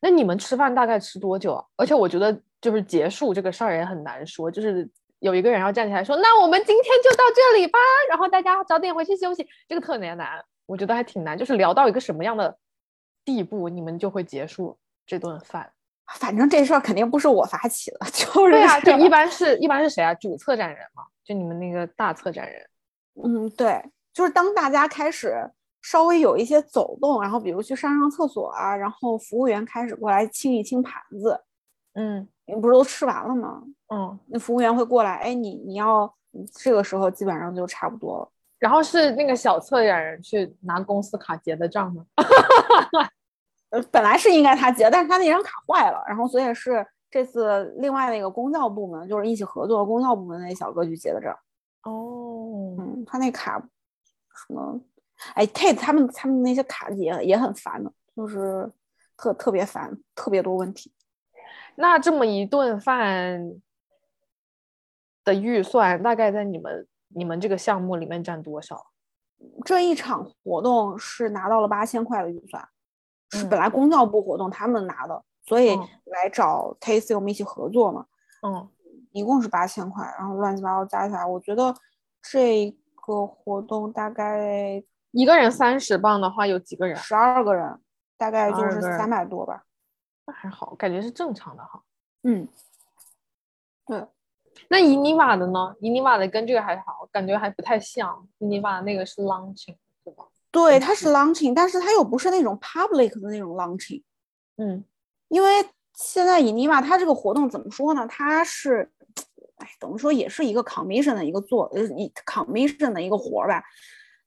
[0.00, 1.64] 那你们吃饭大概吃多久啊？
[1.76, 4.90] 而且我觉得就是结束这个事儿也很难说，就是
[5.24, 7.78] 有一个人要站起来说，那我们今天就到这里吧，
[8.10, 12.54] 然后大家早点回去休息，这个特别难，我觉得还挺难，就是聊到一个什么样的
[13.24, 15.72] 地步，你们就会结束这顿饭。
[16.18, 20.12] 反正这事儿肯定不是我发起的， 就是对啊，就一般是一般是谁啊？
[20.12, 22.62] 主策展人嘛，就你们那个大策展人。
[23.24, 23.82] 嗯，对，
[24.12, 31.40] 就是当大家开始稍微有一些走动，然后比如去上上厕所啊，然后服务员开始过来清一清盘子，
[31.94, 33.62] 嗯，你不是都吃完了吗？
[33.88, 36.12] 嗯，那服务员会过来，哎，你你要
[36.52, 38.30] 这个时候基本上就差不多了。
[38.58, 42.04] 然后是那个小策展人去拿公司卡结的账吗？
[43.90, 51.36] 本来是应该他结，但是他那张卡坏了，然后所以是这次另外那个公教部门，就是一起合作公教部门那小哥去结的账。
[51.82, 54.80] 哦，嗯，他那卡什么？
[55.34, 58.70] 哎，Kate 他们他们那些卡也也很烦的，就是
[59.16, 60.93] 特特别烦，特别多问题。
[61.76, 63.60] 那这么一顿饭
[65.24, 68.86] 的预算大概在你们你们这个项目里面占多少？
[69.64, 72.66] 这一场活动是拿到了八千块的预算，
[73.30, 78.06] 是本来公教部活动他们拿的，所以来找 Tasty 我们一起合作嘛。
[78.42, 78.68] 嗯，
[79.12, 81.74] 一共是八千块，然后乱七八糟加起来，我觉得
[82.22, 86.96] 这个活动大概一个人三十磅的话，有几个人？
[86.96, 87.78] 十二个人，
[88.16, 89.63] 大概就是三百多吧。
[90.26, 91.82] 那还好，感觉是正常的哈。
[92.22, 92.48] 嗯，
[93.86, 94.06] 对。
[94.68, 95.74] 那伊尼瓦的呢？
[95.80, 98.26] 伊尼瓦的跟这个还好，感觉还不太像。
[98.38, 100.24] 伊尼瓦那个是 launching，对吧？
[100.50, 104.02] 对，它是 launching，但是它又不是那种 public 的那种 launching。
[104.56, 104.84] 嗯，
[105.28, 105.50] 因为
[105.94, 108.06] 现在伊尼瓦它这个活动怎么说呢？
[108.06, 108.90] 它是，
[109.56, 113.64] 哎，怎么说也是一个 commission 的一个做，呃，一 commission 的一个活儿吧。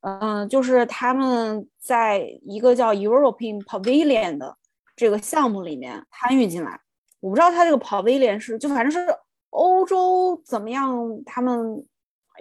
[0.02, 4.58] 嗯，就是他们在一个叫 European Pavilion 的
[4.98, 6.78] 这个项目里面参与进来。
[7.22, 9.00] 我不知道他这个 Pavilion 是，就反正是。
[9.52, 10.94] 欧洲怎么样？
[11.26, 11.84] 他们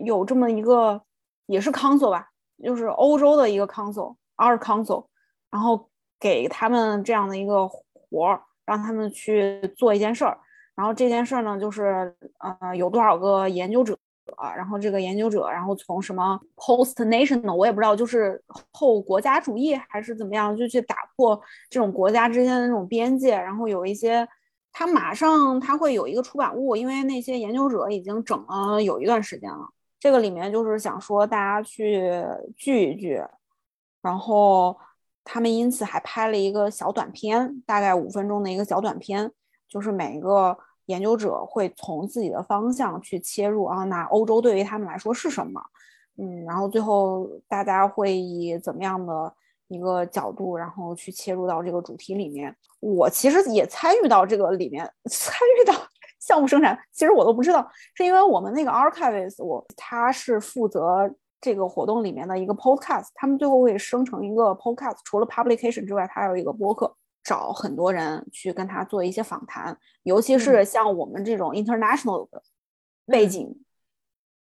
[0.05, 1.01] 有这么一个，
[1.47, 2.29] 也是 council 吧，
[2.63, 5.07] 就是欧洲的一个 council，our council，
[5.51, 5.89] 然后
[6.19, 10.37] 给他们这样的一个活儿，让他们去做一件事儿。
[10.75, 12.15] 然后这件事儿呢，就是
[12.61, 13.97] 呃，有多少个研究者，
[14.37, 24.27] 啊然后这个研究者，然后从什么 post national，我也不知道，就是后国家主义还是怎么样，就去打破这种国家之间的那种边界，然后有一些。
[24.79, 29.67] 他马上他会有一个出版物，因为那些研究者已经整了有一段时间了。
[29.99, 32.23] 这个里面就是想说大家去
[32.59, 33.19] 聚一聚，
[34.03, 34.79] 然后
[35.25, 39.33] 他们因此还拍了一个小短片，大概五分钟的一个小短片，
[39.67, 40.55] 就是每一个
[40.87, 45.61] 研究者会从自己的方向去切入啊，那欧洲对于他们来说是什么？
[46.19, 49.33] 嗯，然后最后大家会以怎么样的？
[49.69, 52.55] 一个角度，然后去切入到这个主题里面。
[52.79, 55.75] 我其实也参与到这个里面， 参与到
[56.23, 56.79] 项目生产。
[56.93, 64.99] 其实我都不知道，是因为我们那个 archivist，我他是负责这个活动里面的一个 podcast，他们最后会生成一个 podcast。
[65.05, 66.95] 除了 publication 之外，他还有一个播客，
[67.27, 72.41] 找很多人去跟他做一些访谈，尤其是像我们这种 international 的
[73.07, 73.65] 背景。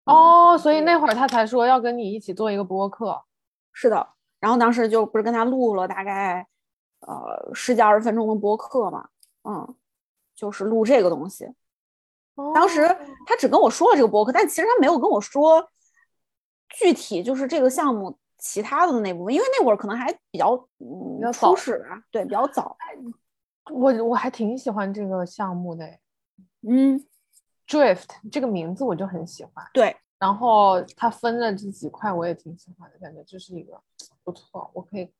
[0.04, 3.24] 哦，所以那会儿他才说要跟你一起做一个播客。
[3.72, 4.06] 是的。
[4.38, 6.46] 然后当时就不是跟他录了大概，
[7.00, 9.08] 呃十几二十分钟的播客嘛，
[9.44, 9.74] 嗯，
[10.34, 11.48] 就是录这个东西。
[12.54, 12.86] 当时
[13.26, 15.66] 他只跟我说了这个播客，但其实他没有跟我说
[16.68, 22.76] 具体就是这个项目其他的那部分，因为那会儿可能还比较嗯初始啊，对，比较早。
[23.72, 25.84] 我我还挺喜欢这个项目的，
[26.68, 27.04] 嗯
[27.66, 29.64] ，Drift 这个名字我就很喜欢。
[29.72, 33.80] 对，然后它分了这几块，我也挺喜欢的，感觉就是一个。
[34.22, 35.12] 不错，我可以。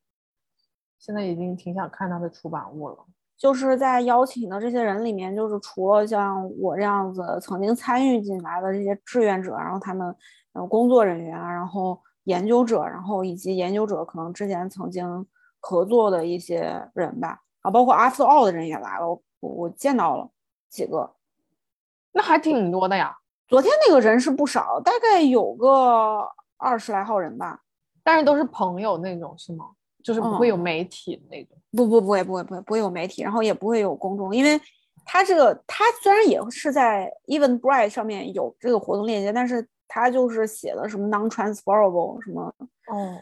[0.99, 2.97] 现在已经挺想看它的出版物了。
[3.37, 10.15] 就是在邀请的这些人里面，就是除了像我这样子曾经参与进来的这些志愿者，然后他们
[10.53, 15.25] 呃工作人员，然后研究者，然后以及研究者可能之前曾经
[15.61, 20.29] 合作的一些人吧，啊，包括 After All 的人也来了，我我见到了
[20.69, 21.15] 几个，
[22.11, 23.17] 那还挺多的呀。
[23.47, 27.61] 昨天那个人是不少，大概有个二十来号人吧。
[28.03, 29.65] 但是都是朋友那种是吗？
[30.03, 31.57] 就是不会有媒体那种？
[31.71, 34.59] 不不不会不会不会不会有媒体，然后也不会有公众，因为
[35.05, 42.53] 他这个他虽然也是在 Eventbrite 上面有这个活动链接，但是他就是写的什么 non-transferable 什么
[42.87, 43.19] 哦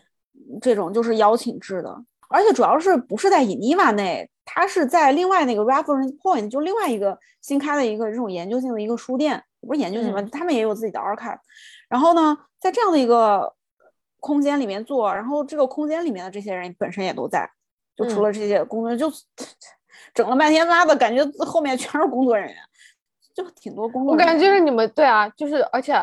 [0.62, 10.22] 这种就是邀请制的，而且主要是不是在 Iniva 内，他是在另外那个 Reference Point 就另外一个新开的一个这种研究性的一个书店，不是研究性吧？
[10.32, 11.40] 他们也有自己的 archive，
[11.88, 13.54] 然后呢，在这样的一个。
[14.22, 17.48] 空间里面做，然后这个空间里面的这些人本身也都在，
[17.96, 19.16] 就除了这些工作人员，就
[20.16, 22.58] 整了半天，妈的感觉后面全是工作人员，
[23.36, 24.14] 就挺多工作。
[24.14, 25.94] 我感觉就是你们对啊，就是而且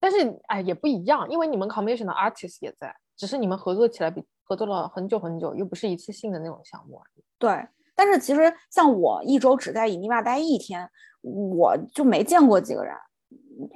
[0.00, 0.16] 但是
[0.48, 7.00] 哎也不一样，因为你们 commission 的 artist 也在，只是你们合作起来比合作了很久很久，又不是一次性的那种项目。
[7.38, 10.90] 对，但是其实像我一周只在伊尼瓦待一天，
[11.22, 12.94] 我就没见过几个人，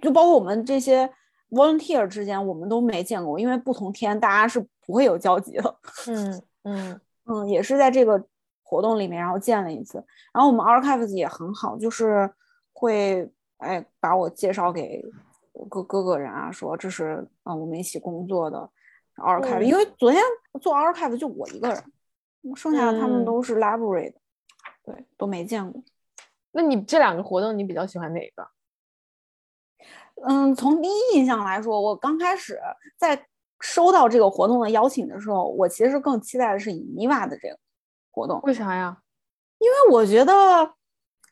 [0.02, 1.08] 就包括我们这些。
[1.50, 5.76] volunteer 之间我们都没见过，因为不同天大家是不会有交集的。
[6.08, 8.20] 嗯嗯嗯，也是在这个
[8.64, 10.04] 活动里面，然后见了一次。
[10.32, 12.28] 然后我们 archives 也很好，就是
[12.72, 15.00] 会哎把我介绍给
[15.68, 18.68] 各各个人啊，说这是啊我们一起工作的
[19.16, 19.62] archive。
[19.62, 20.22] 因为昨天
[20.60, 21.84] 做 archive 就我一个人，
[22.54, 24.20] 剩下的他们都是 library 的，
[24.84, 25.82] 对，都没见过。
[26.52, 28.48] 那你这两个活动你比较喜欢哪个？
[30.26, 32.60] 嗯，从第一印象来说，我刚开始
[32.96, 33.26] 在
[33.60, 37.58] 收到这个活动的邀请的时候，我其实更期待的是以尼瓦的这个
[38.10, 38.40] 活动。
[38.42, 38.98] 为啥呀？
[39.58, 40.74] 因为我觉得，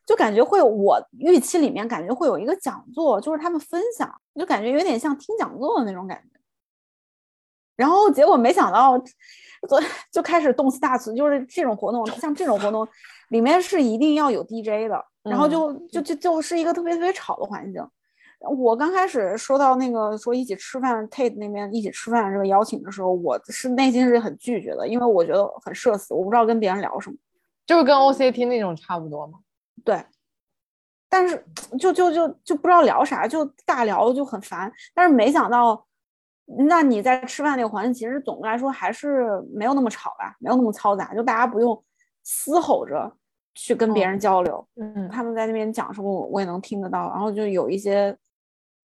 [0.04, 6.40] 就感觉会我预期里面感觉会有一个讲座，就是他们分享，就感觉有点像听讲座的那种感觉。
[7.76, 8.98] 然后结果没想到，
[9.68, 12.86] 昨就开始动次大词，就是这种活动，像这种活动
[13.30, 17.82] 里面是一定要有 DJ 的，然后就就就就是一个特别特别吵的环境。
[18.40, 27.16] 我刚开始收到那个说一起吃饭，Tate 那边一起吃饭这个邀请的时候，我是内心是很拒绝的，因为我觉得很社死，我不知道跟别人聊什么，
[27.64, 29.38] 就是跟 OCT 那种差不多吗？
[29.84, 30.04] 对，
[31.08, 31.44] 但是
[31.78, 34.72] 就就就就不知道聊啥，就大聊就很烦。
[34.94, 35.86] 但是没想到，
[36.68, 41.84] 那你在吃饭那个环境，其实总的来说还是没有那么吵吧，没有那么嘈杂，就大家不用
[42.22, 43.16] 嘶吼着
[43.54, 44.66] 去跟别人交流。
[44.76, 48.16] 嗯，他们在那边讲什么，我我也能听得到，然后就有一些。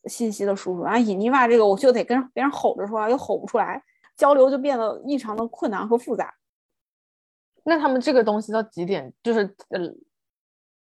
[0.09, 3.83] 信息的输入，然后引尼瓦这个我就得跟别人吼着说，又吼不出来，
[4.17, 6.33] 交流就变得异常的困难和复杂。
[7.65, 9.13] 那他们这个东西到几点？
[9.21, 9.81] 就是呃，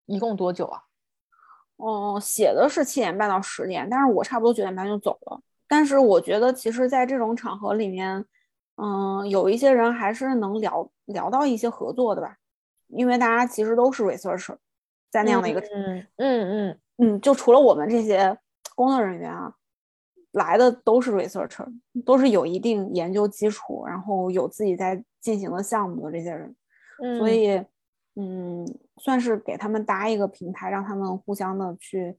[0.08, 0.82] 一共多久啊？
[1.76, 5.40] 哦，写的是七点半到十点，但是我差不多九点半就走了。
[5.68, 8.26] 但是我觉得，其实，在这种场合里面，
[8.78, 12.36] 嗯，有一些人还是能聊聊到一些合作的吧，
[12.88, 14.58] 因为大家其实都是 researcher，
[15.12, 18.38] 在那样的一个，嗯嗯嗯嗯，就除了我们这些。
[18.76, 19.52] 工作人员啊，
[20.34, 21.66] 来的都是 researcher，
[22.06, 26.56] 都是有一定研究基础，然后有自己在进行的项目的这些人，
[27.18, 27.60] 所以，
[28.20, 28.66] 嗯，
[28.98, 32.18] 算是给他们搭一个平台，让他们互相的去，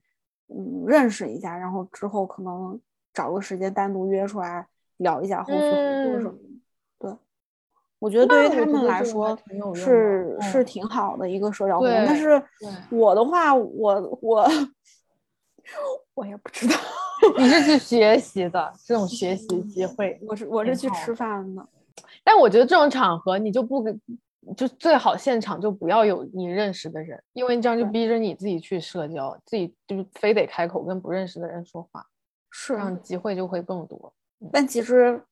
[0.48, 2.80] 嗯，认识一下，然后之后可能
[3.12, 4.66] 找个时间单独约出来
[4.98, 6.38] 聊一下后续合作什么的。
[6.98, 7.16] 对，
[7.98, 9.36] 我觉得对于他们来说
[9.74, 12.42] 是是挺好的一个社交活动，但是
[12.90, 14.48] 我的话，我我。
[16.14, 16.74] 我也不知道，
[17.36, 21.68] 你是去 学习的这种学习机会，我是我是去吃饭的。
[22.24, 23.84] 但我觉得这种场合你就不
[24.56, 32.06] 就最好现场就不要有你认识的人，因为你这样就逼着你自己去社交，自己就非得开口跟不认识的人说话，
[32.50, 34.12] 是这样机会就会更多。
[34.52, 35.22] 但其实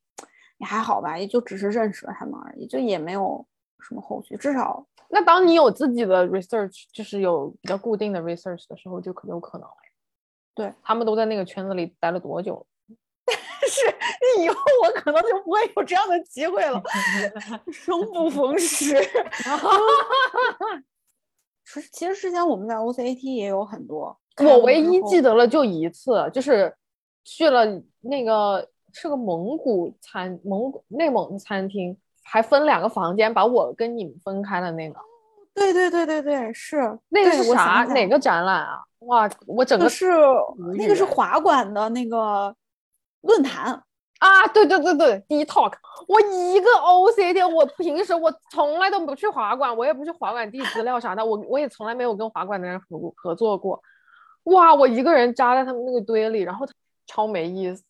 [0.59, 3.47] 也还好吧，也就只是认识了他们而已，就也没有
[3.81, 4.37] 什么后续。
[4.37, 9.75] 至少那当你有自己的 research，就是有比较固定的 research 的时候，就可有可能了。
[10.55, 12.67] 对他们都在那个圈子里待了多久？
[14.37, 16.83] 是以后我可能就不会有这样的机会了，
[17.73, 18.95] 生不逢时。
[21.65, 26.73] 其实其实之前我们在 OCAT 也有很多，我唯一记得了就一次，就是
[27.25, 27.67] 去了
[28.03, 34.97] 那个是个蒙古餐蒙古内蒙餐厅，还分两个房间，把我跟你们分开了那个。
[35.53, 37.85] 对对对对对，是那个是啥？
[37.89, 38.85] 哪个展览啊？
[39.01, 40.07] 哇，我整个是
[40.77, 42.55] 那个是华馆的那个
[43.23, 43.83] 论坛
[44.19, 44.47] 啊！
[44.49, 45.73] 对对对对，第一 talk，
[46.09, 53.83] 我一个 OCT，我平时我从来都不去华馆，我也不去华馆递 资料啥的，我我也从来没有跟华馆的人合合作过。
[54.45, 56.67] 哇，我一个人扎在他们那个堆里，然后
[57.07, 57.83] 超没意思。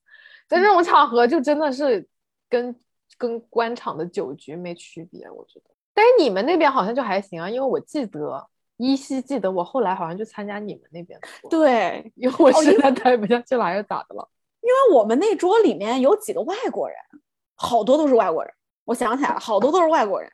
[0.49, 2.07] 在这种场合，就真的是
[2.49, 2.75] 跟
[3.19, 5.71] 跟官场的酒局没区别，我觉得。
[5.93, 8.47] 但是你们那边好像就还行啊，因为我记得
[8.79, 14.29] 依稀记得我后来好像就参加你们那边对，因为我实在待不下去了，还是咋的了？
[14.66, 16.96] 因为我们那桌里面有几个外国人，
[17.55, 18.52] 好多都是外国人。
[18.85, 20.29] 我想起来了，好多都是外国人。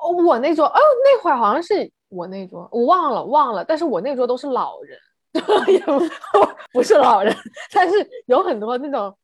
[0.00, 3.64] 哦，我那桌哦，那会儿好像是我那桌，我忘了忘了。
[3.64, 4.98] 但是我那桌都是老人，
[6.72, 7.32] 不是老人，
[7.72, 9.16] 但是有很多那种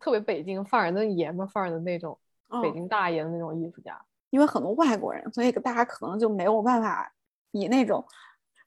[0.00, 2.18] 特别北京范儿、那爷们范儿的那种
[2.62, 4.00] 北京大爷的那种艺术家。
[4.30, 7.12] 因为很多外国人，所以大家可能就没有办法
[7.50, 8.02] 以那种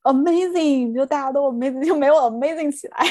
[0.04, 3.04] amazing，就大家都 amazing，就没有 amazing 起来。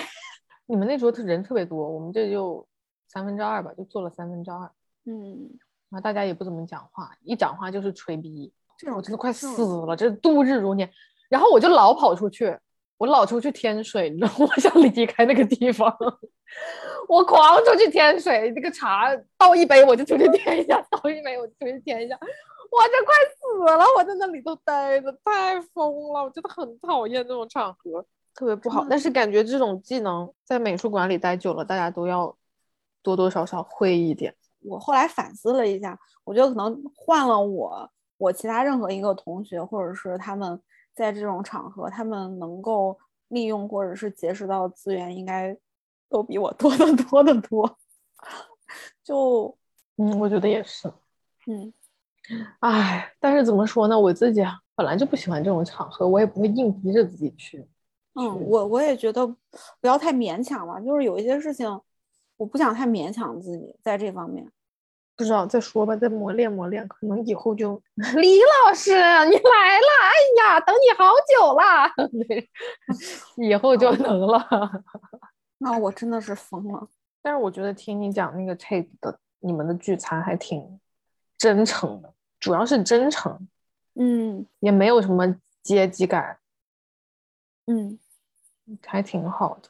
[0.66, 2.66] 你们那桌人特别多，我们这就
[3.09, 4.70] 三分之二吧，就做了三分之二。
[5.07, 5.50] 嗯，
[5.90, 10.90] 然后大家也不怎么讲话，一讲话就是吹逼，这种我真的快死了，这度日如年。
[11.29, 12.57] 然后我就老跑出去，
[12.96, 14.46] 我老出去添水，你知道吗？
[14.55, 15.94] 我想离开那个地方。
[17.09, 23.85] 我狂出去添水，那个茶倒一杯我就出去添一下，倒一杯我就出去添一下，我这快死了！
[23.98, 28.84] 我在那里头待着太疯了，我真的很讨厌那种场合，特别不好。
[28.88, 32.37] 但是感觉这种技能在美术馆里待久了，大家都要
[33.02, 34.35] 多多少少会一点。
[34.60, 40.60] 我后来反思了一下，我觉得可能换了我，我其他任何一个同学，或者是他们
[40.94, 45.56] 在这种场合，他们能够利用或者是结识到资源，应该。
[46.10, 47.76] 都比我多得多得多，
[49.02, 49.56] 就
[49.96, 50.87] 嗯，我觉得也是，
[51.48, 51.72] 嗯，
[52.60, 53.98] 哎，但是怎么说呢？
[53.98, 54.40] 我自己
[54.76, 57.66] 本来就不喜欢这种场合，我也不会硬逼着自己去。
[58.15, 61.69] 嗯，我我也觉得不要太勉强了，就是有一些事情，
[62.37, 64.50] 我不想太勉强自己在这方面。
[65.17, 67.81] 不知道再说吧，再磨练磨练，可能以后就
[68.17, 71.88] 李老师你来了，哎呀，等你好久了，
[73.48, 74.85] 以后就能了。
[75.58, 76.88] 那我真的是疯了。
[77.23, 80.81] 但是我觉得听你讲那个 tape 的你们的聚餐还挺
[81.38, 83.48] 真诚的，主要是真诚，
[83.94, 86.38] 嗯也没有什么阶级感，
[87.67, 87.98] 嗯，
[88.85, 89.69] 还挺好的。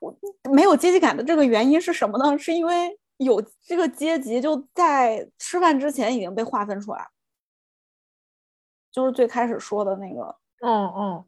[0.00, 0.14] 我
[0.50, 2.38] 没有阶级感的这个原因是什么呢？
[2.38, 7.08] 是因为有这个阶级就在吃饭之前已经被划分出来了，
[8.90, 11.24] 就是最开始说的那个，嗯嗯，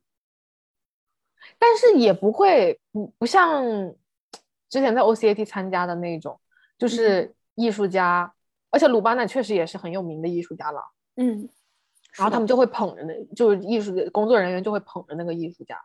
[1.59, 3.64] 但是也不会不不像
[4.68, 6.39] 之前在 OCAT 参加的那种，
[6.79, 8.33] 就是艺术家，
[8.70, 10.83] 而且鲁班奈确实也是很有名的艺术家了。
[11.16, 11.49] 嗯，
[12.12, 15.81] 然后他们就会捧着那，就是艺术的工作人员就会捧着那个艺术家，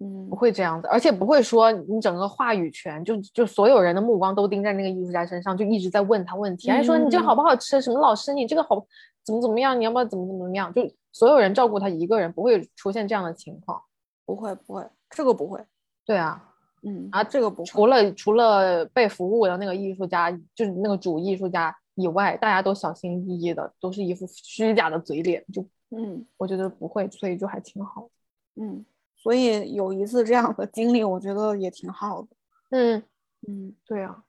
[0.00, 7.80] 嗯不会这样子，而且不会说你整个话语权就就所有人的目光都盯在那个艺术家身上，就一直在问他问题，还说你这个好不好吃？
[7.80, 8.84] 什么老师你这个好
[9.22, 9.78] 怎么怎么样？
[9.78, 10.72] 你要不要怎么怎么样？
[10.74, 10.82] 就
[11.12, 13.80] 所有人照顾他一个人，不会出现这样的情况。
[14.26, 15.62] 不会不会，这个不会，
[16.06, 16.42] 对啊，
[16.82, 28.62] 嗯啊这个不会，除了除了被服务的那个艺术家，就是那个主艺术家以外，大家都小心翼翼的，都是一副虚假的嘴脸，就嗯我觉得不会，所以就还挺好的。
[28.62, 28.82] 嗯，
[29.24, 32.28] 所以有一次这样的经历，我觉得也挺好的，
[32.72, 33.02] 嗯，
[33.48, 34.22] 嗯，对啊，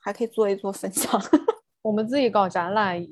[0.00, 1.20] 还可以做一做分享，
[1.82, 3.04] 我们自己搞展览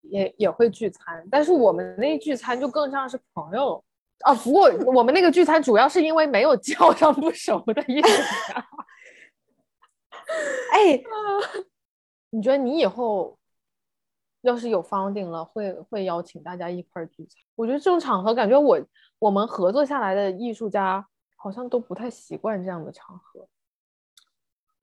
[0.00, 3.84] 也也会聚餐，但是我们那聚餐就更像是朋友
[4.20, 4.32] 啊。
[4.36, 8.08] 不过我们那个聚餐主要是因为没有叫上不熟的艺术
[8.48, 8.66] 家。
[10.72, 11.02] 哎，
[12.32, 13.38] 你觉得你以后
[14.40, 17.42] 要是有 founding 了，会会邀请大家一块儿聚餐？
[17.54, 18.80] 我觉得这种场合，感觉我
[19.20, 21.06] 我们合作下来的艺术家
[21.36, 23.46] 好像都不太习惯这样的场合。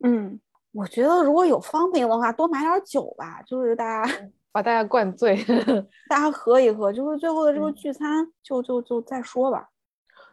[0.04, 0.40] 嗯，
[0.72, 5.36] 我觉得如果有方便的话，多买点酒吧，就是大家把大家灌醉，
[6.08, 9.70] 大家喝一喝，就是最后的这个嗯聚餐就就就再说吧。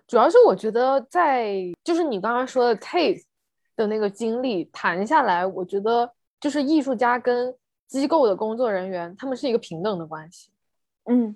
[0.06, 3.24] 主要是我觉得在就是你刚刚说的 taste
[3.74, 10.50] 的那个经历谈下来，我觉得就是艺术家跟机构的工作人员他们是一个平等的关系，
[11.04, 11.34] 嗯，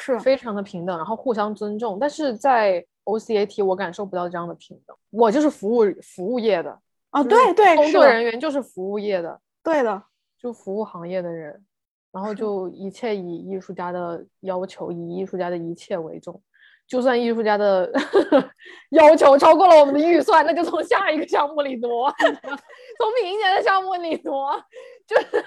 [0.00, 1.98] 是，非常的平等，然后互相尊重。
[1.98, 6.78] 但是在 OCAT 我感受不到这样的平等，我就是服务服务业的，
[7.10, 10.00] 啊，对对，工作人员就是服务业的，对的，
[10.40, 11.64] 就服务行业的人，
[12.12, 16.40] 然后就一切以艺术家的要求，以艺术家的一切为重。
[16.86, 17.92] 就算艺术家的
[18.92, 24.58] 要求超过了我们的预算，那就从下一个项目里挪， 从明年的项目里挪，
[25.06, 25.44] 就是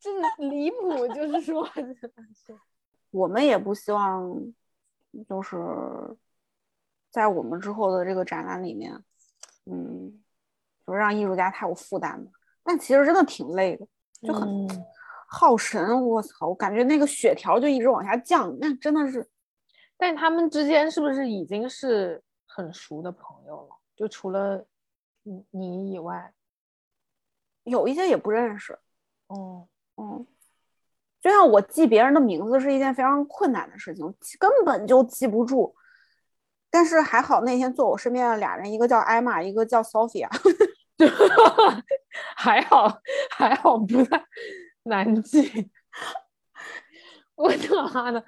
[0.00, 1.94] 就是离谱，就是说，真的
[2.34, 2.52] 是
[3.10, 4.34] 我们也不希望，
[5.28, 5.56] 就是
[7.10, 8.92] 在我们之后的这个展览里面，
[9.66, 10.22] 嗯，
[10.86, 12.30] 就让艺术家太有负担了。
[12.62, 13.86] 但其实真的挺累的，
[14.20, 14.86] 就很嗯
[15.28, 16.06] 耗神。
[16.06, 19.26] 我操，我感觉那个血条就一直往下降，那真的是，
[19.96, 23.76] 但他们之间是不是已经是很熟的朋友了？
[23.96, 24.64] 就除了
[25.22, 26.32] 你你以外，
[27.64, 28.78] 有一些也不认识。
[29.28, 30.26] 哦，嗯，
[31.20, 35.74] 就像我记别人的名字是一件非常困难的事情，根本就记不住。
[36.70, 40.28] 但是还好那天坐我身边的俩人，一个叫艾玛，一个叫 Sophia。
[42.36, 43.00] 还好
[43.30, 44.20] 还好不太
[44.82, 45.70] 难记。
[47.36, 48.24] 我他妈的，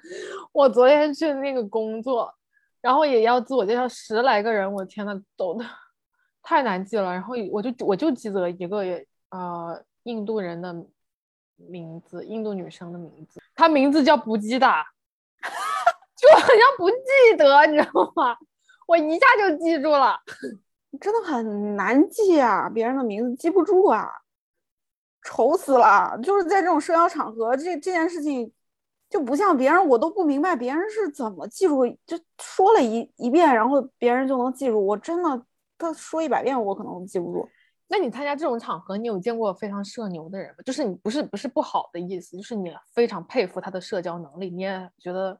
[0.53, 2.33] 我昨天去那个工作，
[2.79, 5.61] 然后也要自我介绍十来个人，我天呐，都
[6.41, 7.11] 太难记了。
[7.11, 10.73] 然后我就我就记得一个也呃印度人的
[11.69, 14.85] 名字，印度女生的名字，她名字叫不记达，
[16.15, 18.37] 就好像不记得，你知道吗？
[18.87, 20.19] 我一下就记住了。
[20.99, 24.09] 真的很难记啊，别人的名字记不住啊，
[25.23, 26.19] 愁死了。
[26.21, 28.51] 就是在这种社交场合，这这件事情
[29.09, 34.85] 就不像别人，我都不明白别人是怎么记住，就说了一一遍，然后别人就能记住。
[34.85, 35.45] 我真的，
[35.77, 37.47] 他说一百遍，我可能记不住。
[37.91, 40.63] 那你参加这种场合，你有见过非常社牛的人吗？
[40.65, 45.37] 就是你不是不是不好的意思，就是你非常佩服他的社交能力，你也觉得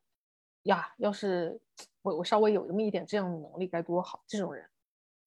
[0.63, 1.57] 呀，要是
[2.01, 4.21] 我我稍微有那么一点这样的能力该多好。
[4.27, 4.65] 这种人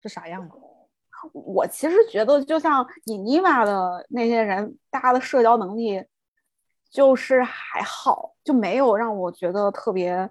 [0.03, 0.55] 是啥样的？
[1.33, 6.05] 我其实觉得，就像伊妮瓦的那些人，大家的社交能力
[6.91, 10.31] 就是还好，就没有让我觉得特别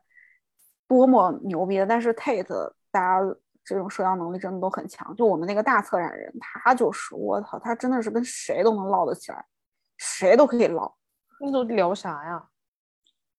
[0.88, 1.88] 多么牛逼的。
[1.88, 3.36] 但是 Tate 大家
[3.66, 5.16] 这种社交能力真的都很强。
[5.16, 9.46] 就我们那个大策展人，他就是我操，他真的是跟谁都能唠得起来，
[9.98, 10.96] 谁都可以唠，
[11.40, 12.44] 那都聊啥呀？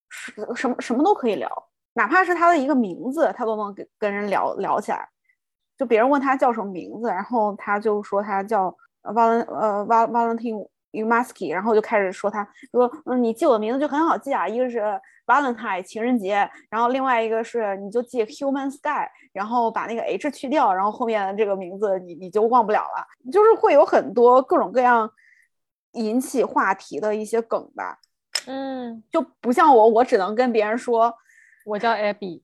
[0.09, 1.51] 是什么什么都可以聊，
[1.95, 5.09] 哪怕是他的一个名字，他都能跟跟人聊聊起来。
[5.77, 8.71] 就别人问他叫什么名字，然后他就说他叫
[9.03, 14.81] Val 呃 Val Valentine 一个 Musky，然后就开始说他说，嗯，你记我的名字就很好记啊，一个是
[15.27, 25.11] Valentine 情人节，然后另外一个是你就记 Human Sky，然后把那个 H 去掉，然后后面的这个名字你你就忘不了了，就是会有很多各种各样
[25.93, 27.99] 引起话题的一些梗吧，
[28.47, 31.13] 嗯，就不像我，我只能跟别人说
[31.67, 32.43] 我叫 Abby。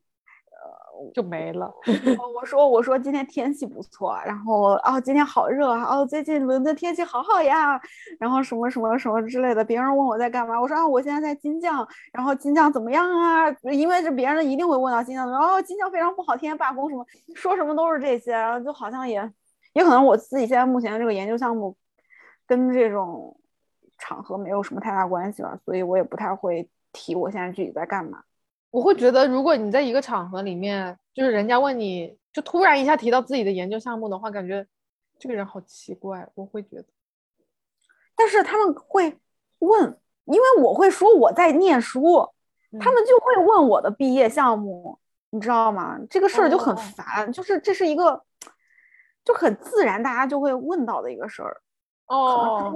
[1.15, 1.73] 就没了。
[2.35, 7.81] 我说我说今天天气不错，然后哦今天好热啊，哦最近伦敦天气好好呀，
[8.19, 9.65] 然后什么什么什么之类的。
[9.65, 13.51] 别人问我在干嘛，我说啊我现在在金匠，然后金匠怎么样啊？
[13.73, 19.31] 因为这别人一定会问到金匠的，哦金匠非常不好，天天罢工什么，说什么都是这些，然后就好像也
[19.73, 21.77] 也可能我自己现在目前这个研究项目
[22.47, 23.37] 跟这种
[23.99, 28.23] 场合没有什么太大关系了，所以我也不太会提我现在具体在干嘛。
[28.71, 34.64] 我会觉得，如果你在一个场合里面，就是人家问你就突然一下提到自己的研究项目的话，感觉
[35.18, 36.25] 这个人好奇怪。
[36.37, 36.87] 我会觉得，
[38.14, 39.18] 但是他们会
[39.59, 42.29] 问，因为我会说我在念书，
[42.79, 44.97] 他们就会问我的毕业项目，
[45.31, 45.99] 你知道吗？
[46.09, 48.23] 这个事儿就很烦，就是这是一个
[49.25, 51.61] 就很自然，大家就会问到的一个事儿。
[52.07, 52.73] 哦，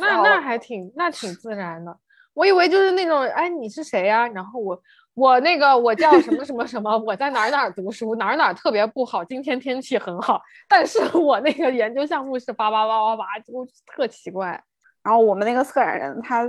[0.00, 1.98] 那那还挺那挺自然的。
[2.34, 4.28] 我以为就是那种，哎，你是谁呀？
[4.28, 4.82] 然后我。
[5.14, 14.62] 我那个我叫什么什么什么，我在哪儿哪儿读书，哪儿哪儿特别不好，今天天气很好，但是 我那个研究项目是叭叭叭叭叭，就特奇怪。
[15.02, 16.44] 然后我们那个策展人他，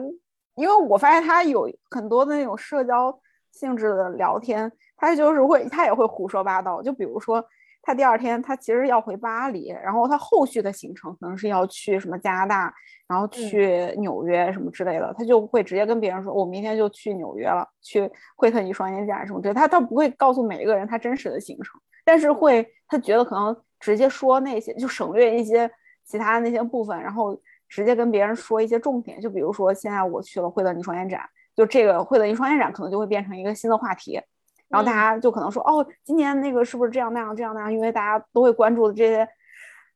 [0.56, 3.20] 因为我发现他有很多的那种社交
[3.52, 7.44] 性质的聊天，他就是会他也会胡说八道，就比如说。
[7.84, 12.74] 他第二天他其实要回巴黎，然后他后续的行程可能是要去什么加拿大，
[13.08, 19.54] 然后去纽约什么之类的，他就会直接跟别人说，我明天就去纽约了，去惠特尼双年展什么的。
[19.54, 25.70] 他他不会告诉每一个人他真实的行程，但是会他觉得可能直接说那些，就省略一些
[26.06, 27.36] 其他的那些部分，然后
[27.68, 29.20] 直接跟别人说一些重点。
[29.20, 34.22] 就比如说现在我去了惠特尼双年展，就这个惠特尼双年展可能就会变成一个新的话题。
[34.72, 37.74] 然后大家就可能说，哦，今年那个是不是这样那样这样那样？
[37.74, 39.28] 因为大家都会关注的这些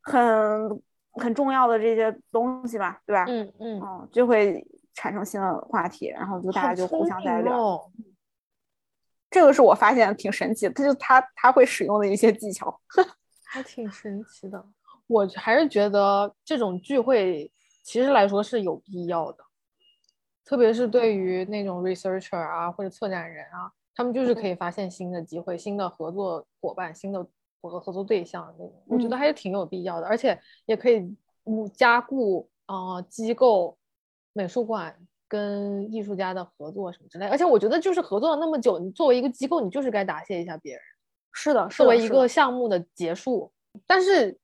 [0.02, 0.82] 很
[1.14, 3.26] 很重要的这些东西吧，对吧？
[3.28, 4.62] 嗯嗯，就会
[4.94, 7.80] 产生新的话题，然后就大家就互相在聊。
[9.32, 12.80] 这个是我发现挺神奇的，他就他他会使用的一些技巧，
[13.48, 14.64] 还挺神奇的。
[15.08, 17.52] 我还是觉得这种聚会
[17.84, 19.44] 其实来说是有必要的，
[20.44, 23.72] 特别是对于那种 researcher 啊或者策展人啊。
[23.96, 27.26] 他们就是可以发现新的机会、新的合作伙伴、新的
[27.62, 31.16] 合合作对象那种，我觉得还是挺有必要的，而且也可以
[31.74, 33.78] 加固啊机构、
[34.34, 34.96] 美术馆
[35.28, 37.26] 跟艺术家的合作什么之类。
[37.28, 40.82] 而且我觉得就是合作了那么久，你作为一个机构，你就是该答谢一下别人。
[41.32, 43.52] 是的，作为一个项目的结束，
[43.88, 44.38] 但是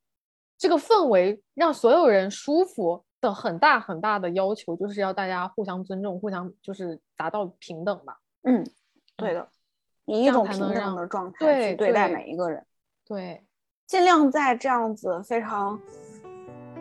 [0.58, 8.18] 这个氛围让所有人舒服的很大很大的要求，就是要大家互相尊重，互相就是达到平等吧。
[8.43, 8.66] 嗯。
[9.22, 9.47] 对的，
[10.05, 12.65] 以一种平等的状态去对待每一个人，
[13.07, 13.43] 对，
[13.88, 15.80] 尽量在这样子非常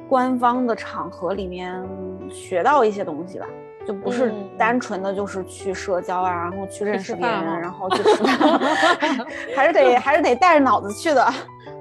[0.08, 1.86] 官方的场合里面
[2.30, 3.46] 学到一些东西吧，
[3.86, 8.58] 就不是单纯的就是去社交啊，然后去认识别人，然后去吃饭，
[9.54, 11.32] 还是得还是得带着脑子去的，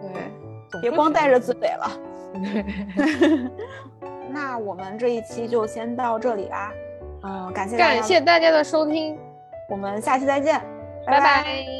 [0.01, 1.91] 对，别光带着嘴了。
[4.31, 6.71] 那我们这一期就先到这里啦，
[7.23, 9.17] 嗯，感谢感谢大家的收听。
[9.69, 10.59] 我们下期再见，
[11.05, 11.78] 拜拜。